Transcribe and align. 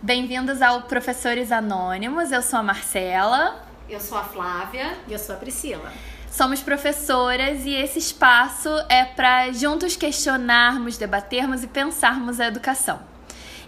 Bem-vindos 0.00 0.62
ao 0.62 0.82
Professores 0.82 1.52
Anônimos. 1.52 2.32
Eu 2.32 2.40
sou 2.40 2.58
a 2.58 2.62
Marcela. 2.62 3.62
Eu 3.88 4.00
sou 4.00 4.16
a 4.16 4.24
Flávia. 4.24 4.96
E 5.06 5.12
eu 5.12 5.18
sou 5.18 5.34
a 5.34 5.38
Priscila. 5.38 5.92
Somos 6.30 6.60
professoras 6.62 7.66
e 7.66 7.74
esse 7.74 7.98
espaço 7.98 8.70
é 8.88 9.04
para 9.04 9.52
juntos 9.52 9.96
questionarmos, 9.96 10.96
debatermos 10.96 11.62
e 11.62 11.66
pensarmos 11.66 12.40
a 12.40 12.46
educação. 12.46 13.00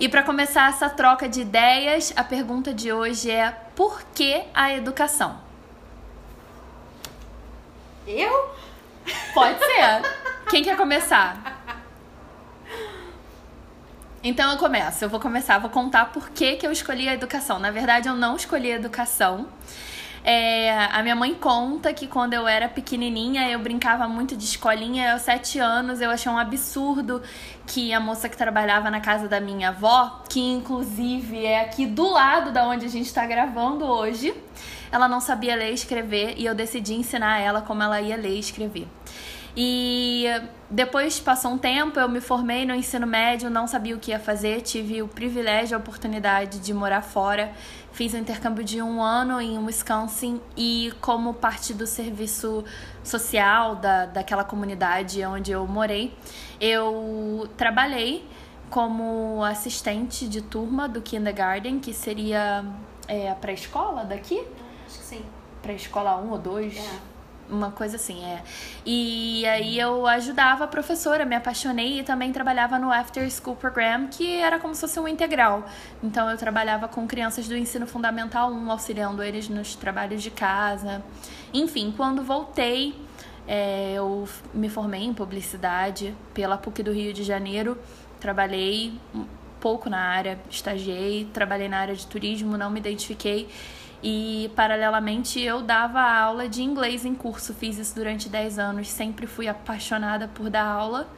E 0.00 0.08
para 0.08 0.22
começar 0.22 0.70
essa 0.70 0.88
troca 0.88 1.28
de 1.28 1.42
ideias, 1.42 2.14
a 2.16 2.24
pergunta 2.24 2.72
de 2.72 2.90
hoje 2.90 3.30
é: 3.30 3.50
por 3.74 4.02
que 4.14 4.44
a 4.54 4.72
educação? 4.72 5.38
Eu? 8.06 8.54
Pode 9.34 9.58
ser. 9.58 10.02
Quem 10.48 10.62
quer 10.62 10.76
começar? 10.76 11.55
Então 14.28 14.50
eu 14.50 14.58
começo, 14.58 15.04
eu 15.04 15.08
vou 15.08 15.20
começar, 15.20 15.56
vou 15.60 15.70
contar 15.70 16.06
por 16.06 16.30
que, 16.30 16.56
que 16.56 16.66
eu 16.66 16.72
escolhi 16.72 17.08
a 17.08 17.14
educação. 17.14 17.60
Na 17.60 17.70
verdade, 17.70 18.08
eu 18.08 18.16
não 18.16 18.34
escolhi 18.34 18.72
a 18.72 18.74
educação. 18.74 19.46
É, 20.24 20.76
a 20.86 21.00
minha 21.00 21.14
mãe 21.14 21.32
conta 21.32 21.94
que 21.94 22.08
quando 22.08 22.32
eu 22.32 22.48
era 22.48 22.68
pequenininha 22.68 23.48
eu 23.48 23.60
brincava 23.60 24.08
muito 24.08 24.36
de 24.36 24.44
escolinha. 24.44 25.12
Aos 25.12 25.22
sete 25.22 25.60
anos 25.60 26.00
eu 26.00 26.10
achei 26.10 26.30
um 26.30 26.36
absurdo 26.36 27.22
que 27.68 27.94
a 27.94 28.00
moça 28.00 28.28
que 28.28 28.36
trabalhava 28.36 28.90
na 28.90 28.98
casa 28.98 29.28
da 29.28 29.40
minha 29.40 29.68
avó, 29.68 30.24
que 30.28 30.40
inclusive 30.40 31.46
é 31.46 31.60
aqui 31.60 31.86
do 31.86 32.10
lado 32.10 32.50
da 32.50 32.66
onde 32.66 32.84
a 32.84 32.88
gente 32.88 33.06
está 33.06 33.24
gravando 33.24 33.84
hoje, 33.84 34.34
ela 34.90 35.06
não 35.06 35.20
sabia 35.20 35.54
ler 35.54 35.70
e 35.70 35.74
escrever 35.74 36.34
e 36.36 36.44
eu 36.44 36.54
decidi 36.56 36.94
ensinar 36.94 37.38
ela 37.38 37.62
como 37.62 37.80
ela 37.80 38.00
ia 38.00 38.16
ler 38.16 38.34
e 38.34 38.40
escrever. 38.40 38.88
E 39.56 40.26
depois 40.70 41.18
passou 41.18 41.52
um 41.52 41.58
tempo, 41.58 41.98
eu 41.98 42.08
me 42.08 42.20
formei 42.20 42.66
no 42.66 42.74
ensino 42.74 43.06
médio, 43.06 43.48
não 43.48 43.66
sabia 43.66 43.96
o 43.96 43.98
que 43.98 44.10
ia 44.10 44.20
fazer, 44.20 44.60
tive 44.60 45.00
o 45.00 45.08
privilégio, 45.08 45.74
a 45.76 45.80
oportunidade 45.80 46.58
de 46.58 46.74
morar 46.74 47.00
fora. 47.00 47.52
Fiz 47.90 48.12
um 48.12 48.18
intercâmbio 48.18 48.62
de 48.62 48.82
um 48.82 49.00
ano 49.00 49.40
em 49.40 49.58
Wisconsin 49.64 50.42
e, 50.54 50.92
como 51.00 51.32
parte 51.32 51.72
do 51.72 51.86
serviço 51.86 52.62
social 53.02 53.76
da, 53.76 54.04
daquela 54.04 54.44
comunidade 54.44 55.24
onde 55.24 55.52
eu 55.52 55.66
morei, 55.66 56.14
eu 56.60 57.48
trabalhei 57.56 58.28
como 58.68 59.42
assistente 59.42 60.28
de 60.28 60.42
turma 60.42 60.86
do 60.86 61.00
kindergarten, 61.00 61.80
que 61.80 61.94
seria 61.94 62.62
é, 63.08 63.30
a 63.30 63.34
pré-escola 63.34 64.04
daqui? 64.04 64.40
Acho 64.86 64.98
que 64.98 65.04
sim. 65.04 65.24
Pré-escola 65.62 66.16
1 66.16 66.30
ou 66.30 66.38
2. 66.38 66.76
É. 66.76 67.15
Uma 67.48 67.70
coisa 67.70 67.96
assim, 67.96 68.24
é. 68.24 68.42
E 68.84 69.46
aí 69.46 69.78
eu 69.78 70.06
ajudava 70.06 70.64
a 70.64 70.66
professora, 70.66 71.24
me 71.24 71.36
apaixonei 71.36 72.00
e 72.00 72.02
também 72.02 72.32
trabalhava 72.32 72.78
no 72.78 72.92
After 72.92 73.28
School 73.30 73.54
Program, 73.54 74.08
que 74.08 74.40
era 74.40 74.58
como 74.58 74.74
se 74.74 74.80
fosse 74.80 74.98
um 74.98 75.06
integral. 75.06 75.64
Então 76.02 76.28
eu 76.28 76.36
trabalhava 76.36 76.88
com 76.88 77.06
crianças 77.06 77.46
do 77.46 77.56
ensino 77.56 77.86
fundamental 77.86 78.50
1, 78.50 78.70
auxiliando 78.70 79.22
eles 79.22 79.48
nos 79.48 79.76
trabalhos 79.76 80.22
de 80.22 80.30
casa. 80.30 81.02
Enfim, 81.54 81.94
quando 81.96 82.22
voltei, 82.22 82.94
é, 83.46 83.94
eu 83.94 84.28
me 84.52 84.68
formei 84.68 85.04
em 85.04 85.14
publicidade 85.14 86.14
pela 86.34 86.58
PUC 86.58 86.82
do 86.82 86.92
Rio 86.92 87.12
de 87.12 87.22
Janeiro. 87.22 87.78
Trabalhei 88.18 88.98
pouco 89.60 89.88
na 89.88 90.00
área, 90.00 90.38
estagiei, 90.50 91.28
trabalhei 91.32 91.68
na 91.68 91.78
área 91.78 91.94
de 91.94 92.06
turismo, 92.06 92.56
não 92.56 92.70
me 92.70 92.80
identifiquei. 92.80 93.48
E, 94.02 94.50
paralelamente, 94.54 95.40
eu 95.40 95.62
dava 95.62 96.00
aula 96.00 96.48
de 96.48 96.62
inglês 96.62 97.04
em 97.04 97.14
curso. 97.14 97.54
Fiz 97.54 97.78
isso 97.78 97.94
durante 97.94 98.28
10 98.28 98.58
anos. 98.58 98.88
Sempre 98.88 99.26
fui 99.26 99.48
apaixonada 99.48 100.28
por 100.28 100.50
dar 100.50 100.64
aula. 100.64 101.08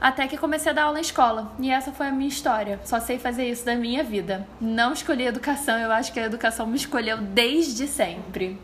Até 0.00 0.26
que 0.26 0.38
comecei 0.38 0.70
a 0.70 0.74
dar 0.74 0.84
aula 0.84 0.98
em 0.98 1.02
escola. 1.02 1.52
E 1.58 1.70
essa 1.70 1.92
foi 1.92 2.06
a 2.08 2.10
minha 2.10 2.28
história. 2.28 2.80
Só 2.84 2.98
sei 3.00 3.18
fazer 3.18 3.48
isso 3.50 3.66
da 3.66 3.74
minha 3.74 4.02
vida. 4.02 4.46
Não 4.60 4.92
escolhi 4.92 5.26
educação. 5.26 5.78
Eu 5.78 5.92
acho 5.92 6.12
que 6.12 6.18
a 6.18 6.24
educação 6.24 6.66
me 6.66 6.76
escolheu 6.76 7.18
desde 7.18 7.86
sempre. 7.86 8.58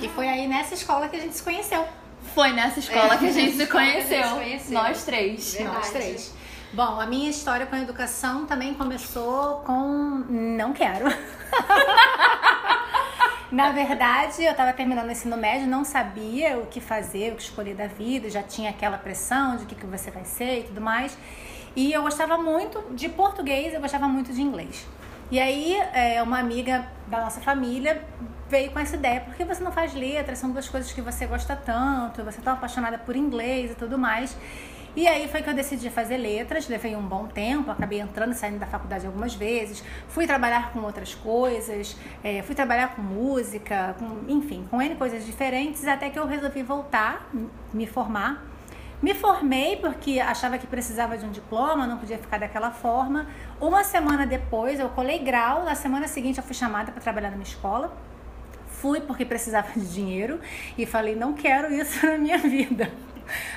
E 0.00 0.08
foi 0.08 0.28
aí 0.28 0.48
nessa 0.48 0.74
escola 0.74 1.08
que 1.08 1.16
a 1.16 1.20
gente 1.20 1.36
se 1.36 1.42
conheceu. 1.42 1.86
Foi 2.34 2.52
nessa 2.52 2.80
escola 2.80 3.14
é, 3.14 3.18
que 3.18 3.26
a 3.26 3.32
gente 3.32 3.56
se 3.56 3.66
conheceu. 3.68 4.22
Gente 4.22 4.34
conheceu. 4.34 4.74
Nós 4.74 5.04
três. 5.04 5.54
Verdade. 5.54 5.76
Nós 5.76 5.90
três. 5.90 6.34
Bom, 6.72 7.00
a 7.00 7.06
minha 7.06 7.28
história 7.28 7.66
com 7.66 7.74
a 7.74 7.80
educação 7.80 8.46
também 8.46 8.74
começou 8.74 9.60
com 9.66 10.24
não 10.28 10.72
quero. 10.72 11.06
Na 13.50 13.72
verdade, 13.72 14.44
eu 14.44 14.52
estava 14.52 14.72
terminando 14.72 15.08
o 15.08 15.10
ensino 15.10 15.36
médio, 15.36 15.66
não 15.66 15.84
sabia 15.84 16.56
o 16.58 16.66
que 16.66 16.80
fazer, 16.80 17.32
o 17.32 17.36
que 17.36 17.42
escolher 17.42 17.74
da 17.74 17.88
vida, 17.88 18.30
já 18.30 18.44
tinha 18.44 18.70
aquela 18.70 18.96
pressão 18.96 19.56
de 19.56 19.64
o 19.64 19.66
que, 19.66 19.74
que 19.74 19.86
você 19.86 20.08
vai 20.08 20.24
ser 20.24 20.60
e 20.60 20.62
tudo 20.64 20.80
mais. 20.80 21.18
E 21.74 21.92
eu 21.92 22.00
gostava 22.02 22.38
muito 22.38 22.94
de 22.94 23.08
português, 23.08 23.74
eu 23.74 23.80
gostava 23.80 24.06
muito 24.06 24.32
de 24.32 24.40
inglês. 24.40 24.86
E 25.32 25.40
aí, 25.40 25.74
é, 25.92 26.22
uma 26.22 26.38
amiga 26.38 26.86
da 27.08 27.22
nossa 27.22 27.40
família 27.40 28.04
veio 28.48 28.70
com 28.70 28.78
essa 28.78 28.94
ideia: 28.94 29.20
por 29.20 29.34
que 29.34 29.44
você 29.44 29.62
não 29.64 29.72
faz 29.72 29.94
letras? 29.94 30.38
São 30.38 30.52
duas 30.52 30.68
coisas 30.68 30.92
que 30.92 31.00
você 31.00 31.26
gosta 31.26 31.56
tanto, 31.56 32.22
você 32.22 32.40
tão 32.40 32.52
apaixonada 32.52 32.98
por 32.98 33.16
inglês 33.16 33.72
e 33.72 33.74
tudo 33.74 33.98
mais. 33.98 34.36
E 34.96 35.06
aí 35.06 35.28
foi 35.28 35.40
que 35.40 35.48
eu 35.48 35.54
decidi 35.54 35.88
fazer 35.88 36.16
letras, 36.16 36.68
levei 36.68 36.96
um 36.96 37.02
bom 37.02 37.26
tempo, 37.26 37.70
acabei 37.70 38.00
entrando 38.00 38.32
e 38.32 38.34
saindo 38.34 38.58
da 38.58 38.66
faculdade 38.66 39.06
algumas 39.06 39.34
vezes, 39.34 39.84
fui 40.08 40.26
trabalhar 40.26 40.72
com 40.72 40.80
outras 40.80 41.14
coisas, 41.14 41.96
é, 42.24 42.42
fui 42.42 42.56
trabalhar 42.56 42.96
com 42.96 43.02
música, 43.02 43.94
com, 43.98 44.28
enfim, 44.28 44.66
com 44.68 44.82
N 44.82 44.96
coisas 44.96 45.24
diferentes, 45.24 45.86
até 45.86 46.10
que 46.10 46.18
eu 46.18 46.26
resolvi 46.26 46.64
voltar, 46.64 47.30
me 47.72 47.86
formar. 47.86 48.44
Me 49.00 49.14
formei 49.14 49.76
porque 49.76 50.20
achava 50.20 50.58
que 50.58 50.66
precisava 50.66 51.16
de 51.16 51.24
um 51.24 51.30
diploma, 51.30 51.86
não 51.86 51.96
podia 51.96 52.18
ficar 52.18 52.38
daquela 52.38 52.70
forma. 52.70 53.26
Uma 53.60 53.82
semana 53.82 54.26
depois 54.26 54.78
eu 54.78 54.90
colei 54.90 55.20
grau, 55.20 55.64
na 55.64 55.74
semana 55.74 56.06
seguinte 56.06 56.38
eu 56.38 56.44
fui 56.44 56.54
chamada 56.54 56.92
para 56.92 57.00
trabalhar 57.00 57.30
na 57.30 57.36
minha 57.36 57.48
escola. 57.48 57.96
Fui 58.66 59.00
porque 59.00 59.24
precisava 59.24 59.72
de 59.74 59.86
dinheiro 59.86 60.38
e 60.76 60.84
falei: 60.84 61.14
não 61.14 61.32
quero 61.32 61.72
isso 61.72 62.04
na 62.04 62.18
minha 62.18 62.36
vida 62.44 62.90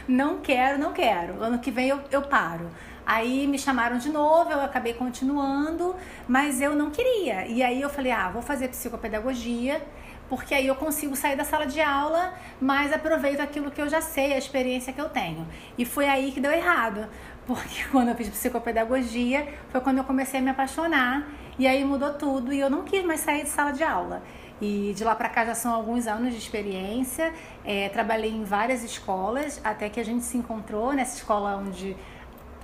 não 0.08 0.40
quero, 0.40 0.78
não 0.78 0.94
quero. 0.94 1.42
Ano 1.42 1.60
que 1.60 1.72
vem 1.72 1.88
eu, 1.88 2.00
eu 2.12 2.22
paro. 2.22 2.70
Aí 3.06 3.46
me 3.48 3.60
chamaram 3.60 3.98
de 3.98 4.10
novo, 4.10 4.52
eu 4.52 4.62
acabei 4.62 4.94
continuando, 4.94 5.96
mas 6.28 6.62
eu 6.62 6.74
não 6.74 6.90
queria. 6.90 7.46
E 7.48 7.62
aí 7.62 7.82
eu 7.82 7.90
falei, 7.90 8.12
ah, 8.12 8.30
vou 8.30 8.42
fazer 8.42 8.70
psicopedagogia, 8.70 9.82
porque 10.30 10.56
aí 10.56 10.68
eu 10.68 10.76
consigo 10.76 11.16
sair 11.16 11.36
da 11.36 11.44
sala 11.44 11.66
de 11.66 11.82
aula, 11.82 12.34
mas 12.62 12.94
aproveito 12.94 13.42
aquilo 13.42 13.70
que 13.70 13.82
eu 13.82 13.90
já 13.90 14.00
sei, 14.00 14.34
a 14.34 14.38
experiência 14.38 14.94
que 14.94 15.02
eu 15.02 15.10
tenho. 15.10 15.46
E 15.78 15.84
foi 15.84 16.08
aí 16.08 16.32
que 16.32 16.40
deu 16.40 16.52
errado, 16.52 17.10
porque 17.46 17.84
quando 17.92 18.10
eu 18.10 18.16
fiz 18.16 18.30
psicopedagogia, 18.30 19.48
foi 19.70 19.82
quando 19.82 19.98
eu 19.98 20.04
comecei 20.06 20.40
a 20.40 20.44
me 20.44 20.50
apaixonar, 20.50 21.28
e 21.60 21.68
aí 21.68 21.84
mudou 21.84 22.14
tudo, 22.14 22.54
e 22.54 22.60
eu 22.60 22.70
não 22.70 22.84
quis 22.84 23.04
mais 23.04 23.20
sair 23.20 23.44
de 23.44 23.50
sala 23.50 23.72
de 23.72 23.84
aula. 23.84 24.24
E 24.64 24.94
de 24.94 25.04
lá 25.04 25.14
para 25.14 25.28
cá 25.28 25.46
já 25.46 25.54
são 25.54 25.74
alguns 25.74 26.08
anos 26.08 26.32
de 26.32 26.40
experiência. 26.40 27.34
É, 27.66 27.90
trabalhei 27.90 28.32
em 28.32 28.46
várias 28.46 28.82
escolas 28.82 29.60
até 29.62 29.90
que 29.90 30.00
a 30.00 30.06
gente 30.06 30.24
se 30.24 30.38
encontrou 30.38 30.94
nessa 30.94 31.18
escola 31.18 31.58
onde 31.58 31.98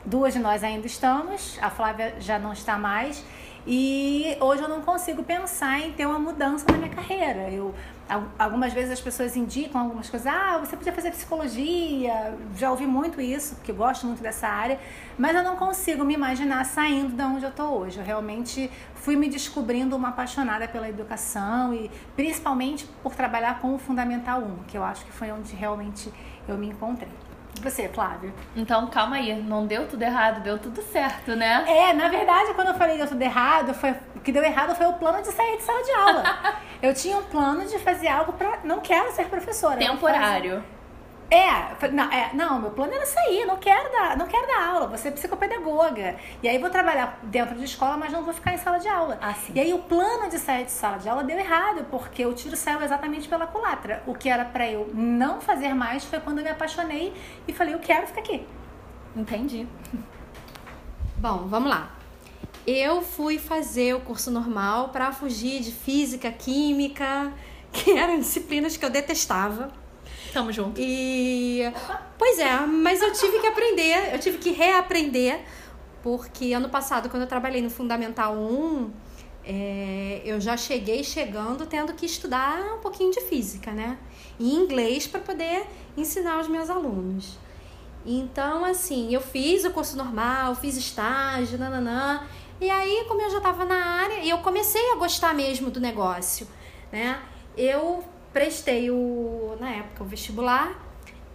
duas 0.06 0.34
de 0.34 0.40
nós 0.40 0.64
ainda 0.64 0.88
estamos, 0.88 1.60
a 1.62 1.70
Flávia 1.70 2.16
já 2.22 2.40
não 2.40 2.54
está 2.54 2.78
mais. 2.78 3.22
E 3.68 4.38
hoje 4.40 4.62
eu 4.62 4.70
não 4.70 4.82
consigo 4.82 5.24
pensar 5.24 5.82
em 5.82 5.92
ter 5.92 6.06
uma 6.06 6.18
mudança 6.18 6.66
na 6.72 6.78
minha 6.78 6.90
carreira. 6.90 7.50
Eu 7.50 7.76
algumas 8.38 8.74
vezes 8.74 8.92
as 8.92 9.00
pessoas 9.00 9.36
indicam 9.38 9.80
algumas 9.80 10.10
coisas, 10.10 10.28
ah, 10.28 10.58
você 10.58 10.76
podia 10.76 10.92
fazer 10.92 11.12
psicologia, 11.12 12.36
já 12.58 12.72
ouvi 12.72 12.88
muito 12.88 13.22
isso, 13.22 13.56
porque 13.56 13.72
gosto 13.72 14.08
muito 14.08 14.22
dessa 14.22 14.48
área, 14.48 14.80
mas 15.18 15.36
eu 15.36 15.44
não 15.44 15.56
consigo 15.56 16.04
me 16.04 16.16
imaginar 16.16 16.66
saindo 16.66 17.16
de 17.16 17.22
onde 17.22 17.44
eu 17.44 17.50
estou 17.50 17.80
hoje. 17.80 18.00
Eu 18.00 18.04
realmente 18.04 18.70
fui 18.96 19.16
me 19.16 19.30
descobrindo 19.30 19.96
uma 19.96 20.10
apaixonada 20.10 20.68
pela 20.68 20.90
educação 20.90 21.74
e 21.74 21.92
principalmente 22.16 22.88
por 23.04 23.14
trabalhar 23.16 23.60
com 23.60 23.76
o 23.76 23.78
Fundamental 23.78 24.42
1, 24.42 24.64
que 24.68 24.78
eu 24.78 24.84
acho 24.84 25.06
que 25.06 25.12
foi 25.12 25.32
onde 25.32 25.56
realmente 25.56 26.12
eu 26.48 26.58
me 26.58 26.68
encontrei. 26.68 27.29
Você, 27.62 27.90
Flávia? 27.90 28.34
Então, 28.56 28.88
calma 28.88 29.18
aí, 29.18 29.36
não 29.42 29.66
deu 29.66 29.88
tudo 29.88 30.02
errado, 30.02 30.42
deu 30.42 30.58
tudo 30.58 30.82
certo, 30.82 31.36
né? 31.36 31.66
É, 31.68 31.94
na 31.94 32.08
verdade, 32.08 32.54
quando 32.54 32.70
eu 32.70 32.74
falei 32.76 32.98
deu 32.98 33.08
tudo 33.08 33.22
errado, 33.22 33.74
foi, 33.74 33.92
o 34.16 34.20
que 34.22 34.32
deu 34.32 34.44
errado 34.44 34.74
foi 34.76 34.86
o 34.86 34.94
plano 34.94 35.22
de 35.22 35.28
sair 35.28 35.58
de 35.58 35.64
sala 35.64 35.84
de 35.84 35.92
aula. 35.92 36.24
eu 36.82 36.94
tinha 36.94 37.18
um 37.18 37.24
plano 37.24 37.66
de 37.66 37.78
fazer 37.80 38.08
algo 38.08 38.34
para 38.34 38.60
não 38.64 38.80
quero 38.80 39.12
ser 39.12 39.26
professora. 39.26 39.78
Temporário. 39.78 40.64
É, 41.32 41.88
não, 41.90 42.12
é, 42.12 42.32
não, 42.34 42.60
meu 42.60 42.72
plano 42.72 42.92
era 42.92 43.06
sair, 43.06 43.46
não 43.46 43.58
quero 43.58 43.92
dar, 43.92 44.18
não 44.18 44.26
quero 44.26 44.48
dar 44.48 44.68
aula, 44.70 44.88
vou 44.88 44.98
ser 44.98 45.12
psicopedagoga. 45.12 46.16
E 46.42 46.50
aí 46.50 46.58
vou 46.58 46.72
trabalhar 46.72 47.20
dentro 47.22 47.56
de 47.56 47.66
escola, 47.66 47.98
mas 47.98 48.12
não 48.12 48.24
vou 48.24 48.34
ficar 48.34 48.54
em 48.54 48.58
sala 48.58 48.80
de 48.80 48.88
aula. 48.88 49.20
Ah. 49.22 49.36
E 49.54 49.60
aí 49.60 49.72
o 49.72 49.80
plano 49.80 50.28
de 50.28 50.40
sair 50.40 50.66
de 50.66 50.72
sala 50.72 50.98
de 50.98 51.08
aula 51.08 51.24
deu 51.24 51.38
errado, 51.38 51.86
porque 51.92 52.26
o 52.26 52.34
tiro 52.34 52.56
saiu 52.56 52.82
exatamente 52.82 53.30
pela 53.30 53.46
culatra. 53.46 54.02
O 54.08 54.16
que 54.16 54.28
era 54.28 54.44
para 54.44 54.68
eu 54.68 54.90
não 54.94 55.40
fazer 55.40 55.76
mais 55.76 56.04
foi 56.04 56.20
quando 56.20 56.40
eu 56.40 56.44
me 56.44 56.50
apaixonei 56.50 57.14
e 57.48 57.54
falei, 57.54 57.76
eu 57.76 57.80
quero 57.80 58.08
ficar 58.08 58.22
aqui. 58.22 58.48
Entendi. 59.16 59.68
Bom, 61.18 61.48
vamos 61.48 61.70
lá. 61.70 61.92
Eu 62.66 63.02
fui 63.04 63.38
fazer 63.38 63.96
o 63.96 64.00
curso 64.00 64.32
normal 64.32 64.90
para 64.90 65.12
fugir 65.12 65.62
de 65.62 65.72
física, 65.72 66.32
química, 66.32 67.32
que 67.72 67.92
eram 67.92 68.18
disciplinas 68.18 68.78
que 68.78 68.84
eu 68.84 68.90
detestava. 68.90 69.72
Tamo 70.34 70.52
junto. 70.52 70.80
E. 70.80 71.62
Pois 72.18 72.38
é, 72.40 72.60
mas 72.66 73.02
eu 73.02 73.12
tive 73.14 73.40
que 73.40 73.48
aprender, 73.48 74.14
eu 74.14 74.20
tive 74.20 74.38
que 74.38 74.52
reaprender 74.52 75.40
porque 76.02 76.54
ano 76.54 76.70
passado, 76.70 77.10
quando 77.10 77.24
eu 77.24 77.28
trabalhei 77.28 77.62
no 77.62 77.70
Fundamental 77.70 78.34
1, 78.36 78.92
é, 79.44 80.22
eu 80.24 80.40
já 80.40 80.56
cheguei 80.56 81.04
chegando 81.04 81.66
tendo 81.66 81.94
que 81.94 82.06
estudar 82.06 82.76
um 82.76 82.80
pouquinho 82.80 83.12
de 83.12 83.22
física, 83.22 83.72
né? 83.72 83.98
E 84.40 84.54
inglês 84.56 85.08
para 85.08 85.20
poder 85.20 85.66
ensinar 85.98 86.40
os 86.40 86.48
meus 86.48 86.70
alunos. 86.70 87.38
Então, 88.06 88.64
assim, 88.64 89.14
eu 89.14 89.20
fiz 89.20 89.66
o 89.66 89.72
curso 89.72 89.98
normal, 89.98 90.56
fiz 90.56 90.78
estágio, 90.78 91.58
nananã. 91.58 92.24
E 92.62 92.70
aí, 92.70 93.06
como 93.08 93.22
eu 93.22 93.30
já 93.30 93.38
estava 93.38 93.66
na 93.66 93.76
área, 93.76 94.26
eu 94.26 94.38
comecei 94.40 94.92
a 94.92 94.96
gostar 94.96 95.34
mesmo 95.34 95.70
do 95.70 95.80
negócio, 95.80 96.48
né? 96.92 97.20
Eu 97.58 98.04
prestei 98.34 98.90
o, 98.92 99.56
na 99.60 99.70
época, 99.72 100.04
o 100.04 100.08
vestibular 100.08 100.78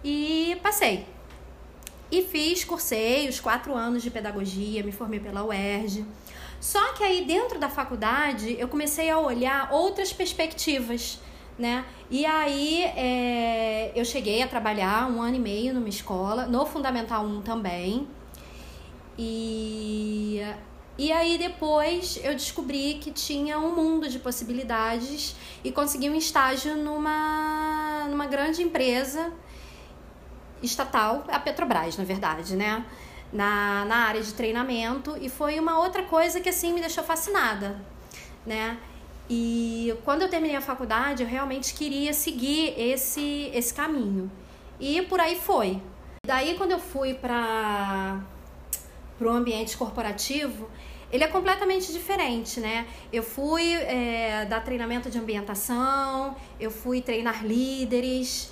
e 0.03 0.57
passei. 0.61 1.05
E 2.11 2.21
fiz, 2.21 2.63
cursei 2.63 3.27
os 3.27 3.39
quatro 3.39 3.73
anos 3.73 4.03
de 4.03 4.11
pedagogia, 4.11 4.83
me 4.83 4.91
formei 4.91 5.19
pela 5.19 5.43
UERJ. 5.43 6.05
Só 6.59 6.93
que 6.93 7.03
aí 7.03 7.25
dentro 7.25 7.59
da 7.59 7.69
faculdade 7.69 8.55
eu 8.59 8.67
comecei 8.67 9.09
a 9.09 9.19
olhar 9.19 9.71
outras 9.71 10.13
perspectivas, 10.13 11.19
né? 11.57 11.85
E 12.09 12.25
aí 12.25 12.83
é, 12.83 13.91
eu 13.95 14.05
cheguei 14.05 14.41
a 14.41 14.47
trabalhar 14.47 15.09
um 15.11 15.21
ano 15.21 15.35
e 15.35 15.39
meio 15.39 15.73
numa 15.73 15.89
escola, 15.89 16.45
no 16.45 16.65
Fundamental 16.65 17.25
1 17.25 17.41
também. 17.41 18.07
E, 19.17 20.41
e 20.97 21.11
aí 21.11 21.37
depois 21.37 22.19
eu 22.23 22.33
descobri 22.33 22.95
que 23.01 23.11
tinha 23.11 23.59
um 23.59 23.75
mundo 23.75 24.07
de 24.07 24.17
possibilidades 24.19 25.35
e 25.63 25.71
consegui 25.71 26.09
um 26.09 26.15
estágio 26.15 26.77
numa, 26.77 28.07
numa 28.09 28.25
grande 28.25 28.61
empresa 28.61 29.33
estatal, 30.63 31.25
a 31.27 31.39
Petrobras, 31.39 31.97
na 31.97 32.03
verdade, 32.03 32.55
né? 32.55 32.85
Na, 33.33 33.83
na 33.85 33.95
área 34.07 34.21
de 34.21 34.33
treinamento. 34.33 35.17
E 35.19 35.27
foi 35.27 35.59
uma 35.59 35.77
outra 35.79 36.03
coisa 36.03 36.39
que 36.39 36.47
assim 36.47 36.73
me 36.73 36.79
deixou 36.79 37.03
fascinada, 37.03 37.79
né? 38.45 38.77
E 39.29 39.93
quando 40.05 40.21
eu 40.21 40.29
terminei 40.29 40.55
a 40.55 40.61
faculdade, 40.61 41.23
eu 41.23 41.27
realmente 41.29 41.73
queria 41.73 42.13
seguir 42.13 42.73
esse, 42.77 43.51
esse 43.53 43.73
caminho. 43.73 44.31
E 44.79 45.01
por 45.03 45.19
aí 45.19 45.35
foi. 45.35 45.81
Daí, 46.25 46.55
quando 46.55 46.71
eu 46.71 46.79
fui 46.79 47.13
para 47.15 48.19
o 49.19 49.29
ambiente 49.29 49.75
corporativo, 49.75 50.69
ele 51.11 51.23
é 51.23 51.27
completamente 51.27 51.91
diferente, 51.91 52.59
né? 52.59 52.85
Eu 53.11 53.23
fui 53.23 53.73
é, 53.73 54.45
dar 54.45 54.63
treinamento 54.63 55.09
de 55.09 55.17
ambientação, 55.17 56.35
eu 56.59 56.71
fui 56.71 57.01
treinar 57.01 57.45
líderes, 57.45 58.51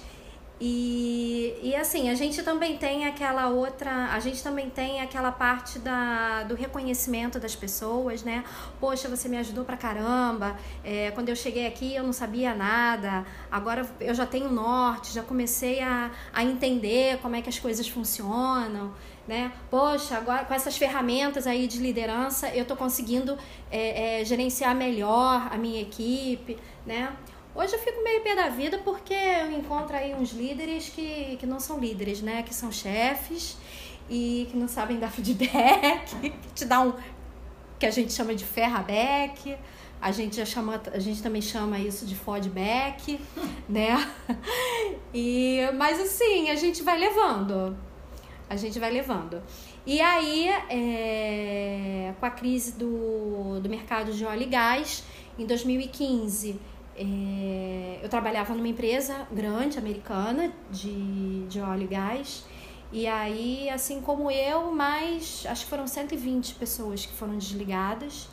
e, 0.65 1.60
e 1.62 1.75
assim, 1.75 2.10
a 2.10 2.15
gente 2.15 2.42
também 2.42 2.77
tem 2.77 3.06
aquela 3.06 3.50
outra, 3.50 4.13
a 4.13 4.19
gente 4.21 4.42
também 4.42 4.69
tem 4.69 5.01
aquela 5.01 5.30
parte 5.30 5.77
da, 5.77 6.44
do 6.44 6.56
reconhecimento 6.56 7.38
das 7.38 7.54
pessoas, 7.54 8.24
né? 8.24 8.45
Poxa, 8.80 9.10
você 9.10 9.27
me 9.27 9.36
ajudou 9.39 9.65
pra 9.65 9.75
caramba. 9.75 10.56
É, 10.81 11.12
quando 11.12 11.27
eu 11.27 11.36
cheguei 11.36 11.68
aqui 11.68 11.94
eu 11.94 12.04
não 12.06 12.13
sabia 12.13 12.56
nada, 12.56 13.25
agora 13.51 13.86
eu 14.00 14.15
já 14.15 14.25
tenho 14.25 14.50
norte, 14.50 15.13
já 15.13 15.21
comecei 15.21 15.81
a, 15.81 16.10
a 16.31 16.45
entender 16.45 17.18
como 17.18 17.36
é 17.36 17.42
que 17.42 17.50
as 17.50 17.60
coisas 17.60 17.86
funcionam. 17.86 18.94
Né? 19.27 19.51
Poxa, 19.69 20.15
agora 20.18 20.45
com 20.45 20.54
essas 20.54 20.77
ferramentas 20.77 21.45
aí 21.45 21.68
de 21.68 21.80
liderança 21.80 22.50
eu 22.56 22.63
tô 22.63 22.75
conseguindo 22.77 23.38
é, 23.69 24.21
é, 24.21 24.25
gerenciar 24.25 24.74
melhor 24.74 25.50
a 25.51 25.57
minha 25.57 25.81
equipe, 25.81 26.57
né? 26.86 27.12
Hoje 27.55 27.75
eu 27.75 27.79
fico 27.79 28.03
meio 28.03 28.21
pé 28.21 28.35
da 28.35 28.50
vida 28.50 28.79
porque 28.79 29.13
eu 29.13 29.51
encontro 29.51 29.95
aí 29.95 30.15
uns 30.15 30.31
líderes 30.31 30.89
que, 30.89 31.38
que 31.38 31.45
não 31.45 31.59
são 31.59 31.79
líderes, 31.79 32.19
né? 32.21 32.41
Que 32.41 32.53
são 32.53 32.71
chefes 32.71 33.57
e 34.09 34.47
que 34.50 34.57
não 34.57 34.67
sabem 34.67 34.97
dar 34.97 35.09
feedback, 35.13 36.15
que 36.19 36.53
te 36.55 36.65
dá 36.65 36.81
um 36.81 36.94
que 37.79 37.85
a 37.85 37.91
gente 37.91 38.11
chama 38.11 38.33
de 38.33 38.44
ferraback. 38.44 39.55
A 40.01 40.11
gente 40.11 40.35
já 40.35 40.45
chama, 40.45 40.81
a 40.91 41.00
gente 41.00 41.21
também 41.21 41.41
chama 41.41 41.77
isso 41.79 42.05
de 42.05 42.15
feedback, 42.15 43.19
né? 43.69 44.11
E 45.13 45.59
mas 45.77 46.00
assim, 46.00 46.50
a 46.50 46.55
gente 46.55 46.81
vai 46.81 46.97
levando. 46.97 47.77
A 48.50 48.55
gente 48.55 48.79
vai 48.79 48.91
levando. 48.91 49.41
E 49.85 50.01
aí, 50.01 50.47
é, 50.69 52.13
com 52.19 52.25
a 52.25 52.29
crise 52.31 52.73
do, 52.73 53.59
do 53.61 53.69
mercado 53.69 54.11
de 54.11 54.25
óleo 54.25 54.44
e 54.44 54.45
gás, 54.45 55.03
em 55.38 55.45
2015, 55.45 56.59
é, 56.95 57.99
eu 58.01 58.09
trabalhava 58.09 58.53
numa 58.53 58.67
empresa 58.67 59.27
grande, 59.31 59.77
americana, 59.77 60.51
de, 60.69 61.45
de 61.47 61.59
óleo 61.59 61.83
e 61.83 61.87
gás. 61.87 62.45
E 62.91 63.07
aí, 63.07 63.69
assim 63.69 64.01
como 64.01 64.29
eu, 64.29 64.71
mais 64.71 65.45
acho 65.49 65.63
que 65.63 65.69
foram 65.69 65.87
120 65.87 66.55
pessoas 66.55 67.05
que 67.05 67.13
foram 67.13 67.37
desligadas. 67.37 68.29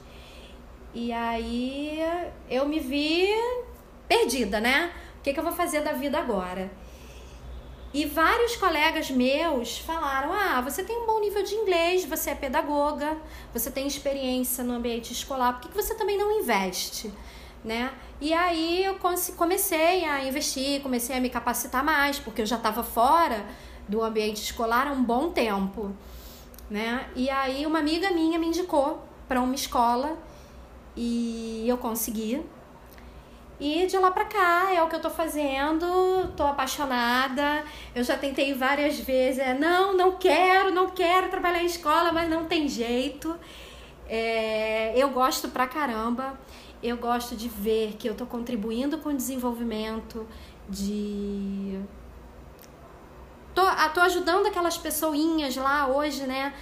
E 0.92 1.12
aí 1.12 2.00
eu 2.48 2.68
me 2.68 2.78
vi 2.78 3.28
perdida, 4.06 4.60
né? 4.60 4.92
O 5.18 5.22
que, 5.22 5.32
que 5.32 5.38
eu 5.38 5.44
vou 5.44 5.52
fazer 5.52 5.80
da 5.82 5.92
vida 5.92 6.18
agora? 6.18 6.70
E 7.92 8.04
vários 8.06 8.54
colegas 8.56 9.10
meus 9.10 9.78
falaram: 9.78 10.32
Ah, 10.32 10.60
você 10.60 10.82
tem 10.82 10.96
um 10.96 11.06
bom 11.06 11.20
nível 11.20 11.42
de 11.42 11.54
inglês, 11.54 12.04
você 12.04 12.30
é 12.30 12.34
pedagoga, 12.34 13.16
você 13.52 13.70
tem 13.70 13.86
experiência 13.86 14.62
no 14.62 14.74
ambiente 14.74 15.12
escolar, 15.12 15.54
por 15.54 15.62
que, 15.62 15.68
que 15.68 15.74
você 15.74 15.94
também 15.94 16.18
não 16.18 16.40
investe? 16.40 17.10
Né? 17.64 17.92
E 18.20 18.32
aí 18.32 18.84
eu 18.84 18.98
comecei 19.36 20.04
a 20.04 20.24
investir, 20.24 20.80
comecei 20.82 21.16
a 21.16 21.20
me 21.20 21.30
capacitar 21.30 21.84
mais, 21.84 22.18
porque 22.18 22.42
eu 22.42 22.46
já 22.46 22.56
estava 22.56 22.82
fora 22.82 23.44
do 23.88 24.02
ambiente 24.02 24.42
escolar 24.42 24.86
há 24.86 24.92
um 24.92 25.02
bom 25.02 25.30
tempo, 25.30 25.94
né? 26.68 27.08
E 27.14 27.28
aí 27.28 27.66
uma 27.66 27.78
amiga 27.78 28.10
minha 28.10 28.38
me 28.38 28.46
indicou 28.46 29.02
para 29.28 29.40
uma 29.40 29.54
escola 29.54 30.16
e 30.96 31.64
eu 31.66 31.76
consegui. 31.78 32.42
E 33.58 33.86
de 33.86 33.98
lá 33.98 34.10
para 34.10 34.24
cá 34.24 34.72
é 34.72 34.82
o 34.82 34.88
que 34.88 34.96
eu 34.96 35.02
tô 35.02 35.10
fazendo, 35.10 36.32
tô 36.34 36.44
apaixonada. 36.44 37.62
Eu 37.94 38.02
já 38.02 38.16
tentei 38.16 38.54
várias 38.54 38.98
vezes, 38.98 39.38
é, 39.38 39.52
não, 39.52 39.94
não 39.94 40.12
quero, 40.12 40.70
não 40.70 40.88
quero 40.88 41.28
trabalhar 41.28 41.62
em 41.62 41.66
escola, 41.66 42.10
mas 42.10 42.28
não 42.28 42.46
tem 42.46 42.66
jeito. 42.66 43.36
É, 44.08 44.94
eu 44.96 45.10
gosto 45.10 45.48
pra 45.48 45.66
caramba 45.66 46.38
eu 46.82 46.96
gosto 46.96 47.36
de 47.36 47.48
ver 47.48 47.96
que 47.98 48.08
eu 48.08 48.12
estou 48.12 48.26
contribuindo 48.26 48.98
com 48.98 49.10
o 49.10 49.16
desenvolvimento 49.16 50.26
de 50.68 51.80
tô, 53.54 53.62
ah, 53.62 53.88
tô 53.88 54.00
ajudando 54.00 54.46
aquelas 54.46 54.78
pessoinhas 54.78 55.56
lá 55.56 55.86
hoje, 55.88 56.22
né, 56.22 56.54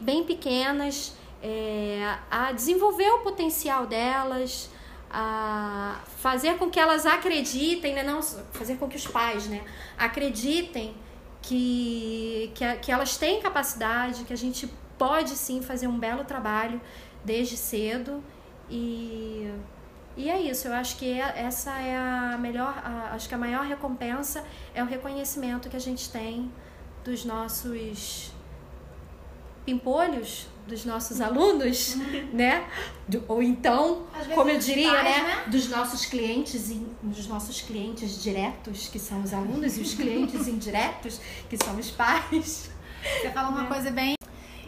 bem 0.00 0.24
pequenas, 0.24 1.14
é, 1.42 2.16
a 2.30 2.52
desenvolver 2.52 3.08
o 3.10 3.18
potencial 3.18 3.86
delas, 3.86 4.70
a 5.10 6.00
fazer 6.18 6.56
com 6.56 6.70
que 6.70 6.80
elas 6.80 7.04
acreditem, 7.06 7.94
né, 7.94 8.02
não 8.02 8.22
fazer 8.22 8.76
com 8.76 8.88
que 8.88 8.96
os 8.96 9.06
pais, 9.06 9.46
né, 9.46 9.62
acreditem 9.96 10.94
que, 11.40 12.50
que, 12.54 12.76
que 12.76 12.90
elas 12.90 13.16
têm 13.16 13.40
capacidade, 13.40 14.24
que 14.24 14.32
a 14.32 14.36
gente 14.36 14.66
pode 14.98 15.30
sim 15.30 15.60
fazer 15.62 15.86
um 15.86 15.98
belo 15.98 16.24
trabalho 16.24 16.80
desde 17.24 17.56
cedo 17.56 18.22
e, 18.72 19.52
e 20.16 20.30
é 20.30 20.40
isso, 20.40 20.66
eu 20.66 20.72
acho 20.72 20.96
que 20.96 21.20
é, 21.20 21.32
essa 21.36 21.78
é 21.78 21.94
a 21.94 22.38
melhor, 22.38 22.74
a, 22.82 23.14
acho 23.14 23.28
que 23.28 23.34
a 23.34 23.38
maior 23.38 23.66
recompensa 23.66 24.42
é 24.74 24.82
o 24.82 24.86
reconhecimento 24.86 25.68
que 25.68 25.76
a 25.76 25.80
gente 25.80 26.10
tem 26.10 26.50
dos 27.04 27.26
nossos 27.26 28.32
pimpolhos, 29.66 30.46
dos 30.66 30.86
nossos 30.86 31.20
alunos, 31.20 31.96
né? 32.32 32.66
Do, 33.06 33.22
ou 33.28 33.42
então, 33.42 34.06
como 34.34 34.48
eu 34.48 34.58
diria, 34.58 34.90
pais, 34.90 35.04
né? 35.04 35.22
né? 35.22 35.44
Dos 35.48 35.68
nossos 35.68 36.06
clientes, 36.06 36.72
dos 37.02 37.26
nossos 37.26 37.60
clientes 37.60 38.22
diretos, 38.22 38.88
que 38.88 38.98
são 38.98 39.22
os 39.22 39.34
alunos, 39.34 39.76
e 39.76 39.82
os 39.82 39.94
clientes 39.94 40.46
indiretos, 40.48 41.20
que 41.50 41.62
são 41.62 41.76
os 41.76 41.90
pais. 41.90 42.70
Você 43.02 43.30
fala 43.30 43.50
uma 43.50 43.64
é. 43.64 43.66
coisa 43.66 43.90
bem 43.90 44.14